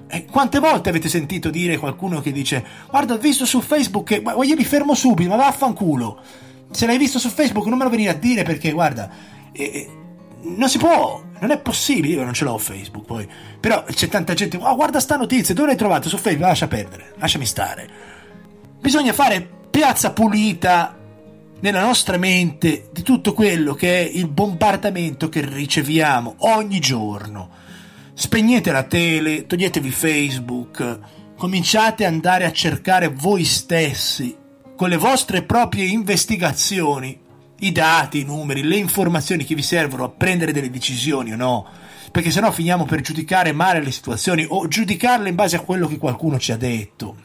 E 0.08 0.26
quante 0.26 0.58
volte 0.58 0.90
avete 0.90 1.08
sentito 1.08 1.52
dire 1.52 1.78
qualcuno 1.78 2.20
che 2.20 2.32
dice 2.32 2.66
guarda 2.90 3.14
ho 3.14 3.18
visto 3.20 3.46
su 3.46 3.62
Facebook 3.62 4.08
che 4.08 4.22
ma 4.22 4.34
io 4.44 4.56
mi 4.56 4.66
fermo 4.66 4.96
subito, 4.96 5.30
ma 5.30 5.36
vaffanculo. 5.36 6.20
Se 6.72 6.88
l'hai 6.88 6.98
visto 6.98 7.20
su 7.20 7.30
Facebook 7.30 7.68
non 7.68 7.78
me 7.78 7.84
lo 7.84 7.92
venire 7.92 8.10
a 8.10 8.16
dire 8.16 8.42
perché 8.42 8.72
guarda, 8.72 9.08
eh, 9.52 9.88
non 10.42 10.68
si 10.68 10.80
può, 10.80 11.24
non 11.40 11.52
è 11.52 11.60
possibile, 11.60 12.16
io 12.16 12.24
non 12.24 12.34
ce 12.34 12.44
l'ho 12.44 12.58
Facebook 12.58 13.06
poi, 13.06 13.30
però 13.60 13.84
c'è 13.84 14.08
tanta 14.08 14.34
gente, 14.34 14.58
oh, 14.58 14.76
guarda 14.76 15.00
sta 15.00 15.16
notizia, 15.16 15.54
dove 15.54 15.68
l'hai 15.68 15.78
trovata? 15.78 16.10
Su 16.10 16.18
Facebook? 16.18 16.48
Lascia 16.48 16.68
perdere, 16.68 17.14
lasciami 17.18 17.46
stare. 17.46 17.90
Bisogna 18.80 19.14
fare 19.14 19.48
piazza 19.70 20.12
pulita 20.12 21.04
nella 21.62 21.82
nostra 21.82 22.18
mente 22.18 22.90
di 22.92 23.02
tutto 23.02 23.34
quello 23.34 23.74
che 23.74 24.02
è 24.02 24.10
il 24.10 24.28
bombardamento 24.28 25.30
che 25.30 25.42
riceviamo 25.42 26.36
ogni 26.40 26.80
giorno. 26.80 27.50
Spegnete 28.14 28.72
la 28.72 28.84
tele, 28.84 29.46
toglietevi 29.46 29.92
Facebook, 29.92 31.00
cominciate 31.38 32.06
ad 32.06 32.14
andare 32.14 32.46
a 32.46 32.52
cercare 32.52 33.10
voi 33.10 33.44
stessi 33.44 34.36
con 34.76 34.90
le 34.90 34.98
vostre 34.98 35.44
proprie 35.44 35.86
investigazioni 35.86 37.18
i 37.60 37.72
dati, 37.72 38.20
i 38.20 38.26
numeri, 38.26 38.64
le 38.64 38.76
informazioni 38.76 39.46
che 39.46 39.56
vi 39.56 39.62
servono 39.62 40.04
a 40.04 40.10
prendere 40.10 40.52
delle 40.52 40.70
decisioni 40.70 41.32
o 41.32 41.38
no, 41.38 41.66
perché 42.12 42.32
sennò 42.32 42.52
finiamo 42.52 42.86
per 42.86 43.02
giudicare 43.02 43.54
male 43.54 43.82
le 43.82 43.92
situazioni 43.92 44.46
o 44.48 44.68
giudicarle 44.68 45.30
in 45.30 45.36
base 45.36 45.56
a 45.56 45.62
quello 45.62 45.88
che 45.88 45.98
qualcuno 45.98 46.38
ci 46.38 46.52
ha 46.52 46.58
detto. 46.58 47.16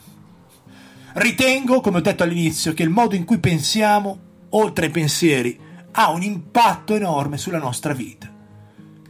Ritengo, 1.12 1.80
come 1.80 1.98
ho 1.98 2.00
detto 2.00 2.22
all'inizio, 2.22 2.72
che 2.72 2.84
il 2.84 2.88
modo 2.88 3.16
in 3.16 3.24
cui 3.24 3.38
pensiamo, 3.38 4.18
oltre 4.50 4.86
ai 4.86 4.92
pensieri, 4.92 5.58
ha 5.92 6.10
un 6.10 6.22
impatto 6.22 6.94
enorme 6.94 7.36
sulla 7.36 7.58
nostra 7.58 7.92
vita. 7.92 8.28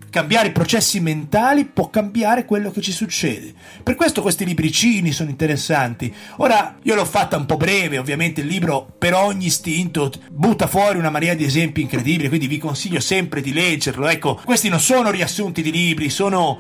Cambiare 0.09 0.49
i 0.49 0.53
processi 0.53 0.99
mentali 0.99 1.67
può 1.67 1.89
cambiare 1.89 2.45
quello 2.45 2.71
che 2.71 2.81
ci 2.81 2.91
succede. 2.91 3.55
Per 3.83 3.95
questo 3.95 4.23
questi 4.23 4.45
libricini 4.45 5.13
sono 5.13 5.31
interessanti. 5.31 6.13
Ora, 6.39 6.79
io 6.83 6.95
l'ho 6.95 7.05
fatta 7.05 7.37
un 7.37 7.47
po' 7.47 7.57
breve, 7.57 7.99
ovviamente 7.99 8.41
il 8.41 8.49
libro 8.49 8.93
per 8.99 9.15
ogni 9.15 9.47
istinto 9.47 10.11
butta 10.31 10.67
fuori 10.67 10.99
una 10.99 11.11
marea 11.11 11.35
di 11.35 11.45
esempi 11.45 11.83
incredibili, 11.83 12.29
quindi 12.29 12.49
vi 12.49 12.59
consiglio 12.59 12.99
sempre 12.99 13.41
di 13.41 13.53
leggerlo. 13.53 14.09
Ecco, 14.09 14.41
questi 14.43 14.69
non 14.69 14.81
sono 14.81 15.11
riassunti 15.11 15.63
di 15.63 15.71
libri, 15.71 16.09
sono 16.09 16.59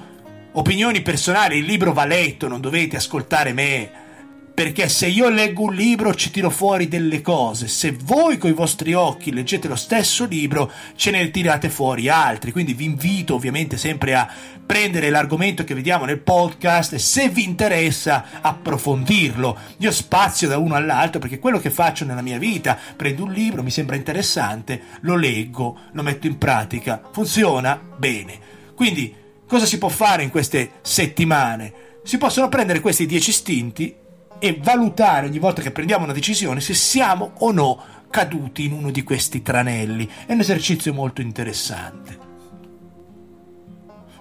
opinioni 0.52 1.00
personali, 1.00 1.58
il 1.58 1.64
libro 1.64 1.92
va 1.92 2.04
letto, 2.04 2.46
non 2.46 2.60
dovete 2.60 2.96
ascoltare 2.96 3.52
me 3.52 4.08
perché 4.52 4.88
se 4.88 5.06
io 5.06 5.28
leggo 5.28 5.62
un 5.62 5.74
libro 5.74 6.14
ci 6.14 6.30
tiro 6.30 6.50
fuori 6.50 6.88
delle 6.88 7.22
cose, 7.22 7.66
se 7.68 7.96
voi 8.02 8.36
con 8.36 8.50
i 8.50 8.54
vostri 8.54 8.92
occhi 8.92 9.32
leggete 9.32 9.68
lo 9.68 9.76
stesso 9.76 10.26
libro 10.26 10.70
ce 10.96 11.10
ne 11.10 11.30
tirate 11.30 11.70
fuori 11.70 12.08
altri, 12.08 12.52
quindi 12.52 12.74
vi 12.74 12.84
invito 12.84 13.34
ovviamente 13.34 13.76
sempre 13.76 14.14
a 14.14 14.30
prendere 14.66 15.10
l'argomento 15.10 15.64
che 15.64 15.74
vediamo 15.74 16.04
nel 16.04 16.20
podcast 16.20 16.92
e 16.92 16.98
se 16.98 17.28
vi 17.28 17.42
interessa 17.42 18.24
approfondirlo. 18.40 19.58
Io 19.78 19.90
spazio 19.90 20.46
da 20.46 20.58
uno 20.58 20.74
all'altro 20.74 21.20
perché 21.20 21.38
quello 21.38 21.58
che 21.58 21.70
faccio 21.70 22.04
nella 22.04 22.22
mia 22.22 22.38
vita, 22.38 22.78
prendo 22.96 23.24
un 23.24 23.32
libro, 23.32 23.62
mi 23.62 23.70
sembra 23.70 23.96
interessante, 23.96 24.82
lo 25.00 25.16
leggo, 25.16 25.78
lo 25.92 26.02
metto 26.02 26.26
in 26.26 26.38
pratica, 26.38 27.02
funziona 27.12 27.80
bene. 27.96 28.38
Quindi 28.74 29.14
cosa 29.46 29.66
si 29.66 29.78
può 29.78 29.88
fare 29.88 30.22
in 30.22 30.30
queste 30.30 30.72
settimane? 30.82 31.72
Si 32.02 32.16
possono 32.16 32.48
prendere 32.48 32.80
questi 32.80 33.06
dieci 33.06 33.30
istinti 33.30 33.99
e 34.40 34.58
valutare 34.60 35.26
ogni 35.26 35.38
volta 35.38 35.62
che 35.62 35.70
prendiamo 35.70 36.04
una 36.04 36.12
decisione 36.12 36.60
se 36.60 36.74
siamo 36.74 37.32
o 37.38 37.52
no 37.52 37.80
caduti 38.10 38.64
in 38.64 38.72
uno 38.72 38.90
di 38.90 39.04
questi 39.04 39.42
tranelli. 39.42 40.08
È 40.26 40.32
un 40.32 40.40
esercizio 40.40 40.92
molto 40.92 41.20
interessante. 41.20 42.18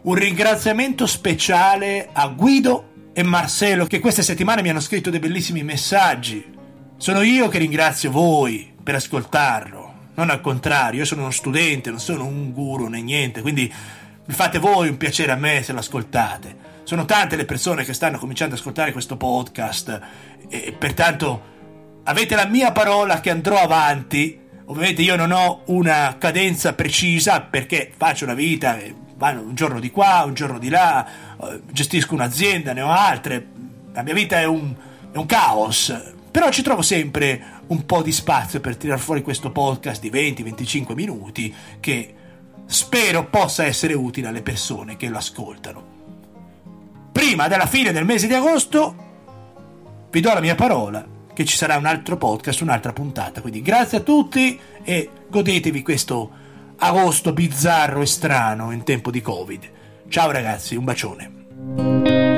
Un 0.01 0.13
ringraziamento 0.13 1.07
speciale 1.07 2.09
a 2.11 2.27
Guido 2.27 3.11
e 3.13 3.23
Marcello 3.23 3.85
che 3.85 3.99
queste 3.99 4.21
settimane 4.21 4.61
mi 4.61 4.69
hanno 4.69 4.79
scritto 4.79 5.09
dei 5.09 5.19
bellissimi 5.19 5.63
messaggi. 5.63 6.57
Sono 6.97 7.21
io 7.21 7.47
che 7.47 7.57
ringrazio 7.57 8.11
voi 8.11 8.71
per 8.81 8.95
ascoltarlo, 8.95 9.93
non 10.15 10.29
al 10.29 10.41
contrario, 10.41 10.99
io 10.99 11.05
sono 11.05 11.21
uno 11.21 11.31
studente, 11.31 11.89
non 11.89 11.99
sono 11.99 12.25
un 12.25 12.51
guru 12.51 12.87
né 12.87 13.01
niente, 13.01 13.41
quindi 13.41 13.71
fate 14.27 14.59
voi 14.59 14.89
un 14.89 14.97
piacere 14.97 15.31
a 15.31 15.35
me 15.35 15.63
se 15.63 15.71
lo 15.71 15.79
ascoltate. 15.79 16.68
Sono 16.89 17.05
tante 17.05 17.35
le 17.35 17.45
persone 17.45 17.83
che 17.83 17.93
stanno 17.93 18.17
cominciando 18.17 18.55
ad 18.55 18.59
ascoltare 18.61 18.91
questo 18.91 19.15
podcast 19.15 19.99
e 20.49 20.75
pertanto 20.75 21.41
avete 22.05 22.33
la 22.33 22.47
mia 22.47 22.71
parola 22.71 23.19
che 23.19 23.29
andrò 23.29 23.57
avanti. 23.57 24.39
Ovviamente 24.65 25.03
io 25.03 25.15
non 25.15 25.29
ho 25.31 25.61
una 25.65 26.15
cadenza 26.17 26.73
precisa 26.73 27.41
perché 27.41 27.91
faccio 27.95 28.23
una 28.23 28.33
vita, 28.33 28.79
un 29.19 29.53
giorno 29.53 29.79
di 29.79 29.91
qua, 29.91 30.23
un 30.25 30.33
giorno 30.33 30.57
di 30.57 30.69
là, 30.69 31.05
eh, 31.39 31.61
gestisco 31.71 32.15
un'azienda, 32.15 32.73
ne 32.73 32.81
ho 32.81 32.89
altre. 32.89 33.45
La 33.93 34.01
mia 34.01 34.15
vita 34.15 34.39
è 34.39 34.45
un, 34.45 34.73
è 35.11 35.17
un 35.17 35.27
caos, 35.27 35.95
però 36.31 36.49
ci 36.49 36.63
trovo 36.63 36.81
sempre 36.81 37.61
un 37.67 37.85
po' 37.85 38.01
di 38.01 38.11
spazio 38.11 38.61
per 38.61 38.77
tirar 38.77 38.97
fuori 38.97 39.21
questo 39.21 39.51
podcast 39.51 40.01
di 40.01 40.09
20-25 40.09 40.95
minuti 40.95 41.53
che 41.79 42.15
spero 42.65 43.27
possa 43.27 43.63
essere 43.63 43.93
utile 43.93 44.29
alle 44.29 44.41
persone 44.41 44.97
che 44.97 45.07
lo 45.07 45.17
ascoltano 45.17 45.98
prima 47.19 47.49
della 47.49 47.65
fine 47.65 47.91
del 47.91 48.05
mese 48.05 48.27
di 48.27 48.33
agosto 48.33 48.95
vi 50.09 50.21
do 50.21 50.33
la 50.33 50.39
mia 50.39 50.55
parola 50.55 51.05
che 51.33 51.43
ci 51.43 51.57
sarà 51.57 51.75
un 51.75 51.85
altro 51.85 52.15
podcast, 52.15 52.61
un'altra 52.61 52.93
puntata. 52.93 53.41
Quindi 53.41 53.61
grazie 53.61 53.97
a 53.97 54.01
tutti 54.01 54.57
e 54.81 55.09
godetevi 55.27 55.81
questo 55.81 56.31
agosto 56.77 57.33
bizzarro 57.33 58.01
e 58.01 58.05
strano 58.05 58.71
in 58.71 58.83
tempo 58.83 59.11
di 59.11 59.21
Covid. 59.21 59.69
Ciao 60.07 60.31
ragazzi, 60.31 60.77
un 60.77 60.85
bacione. 60.85 62.28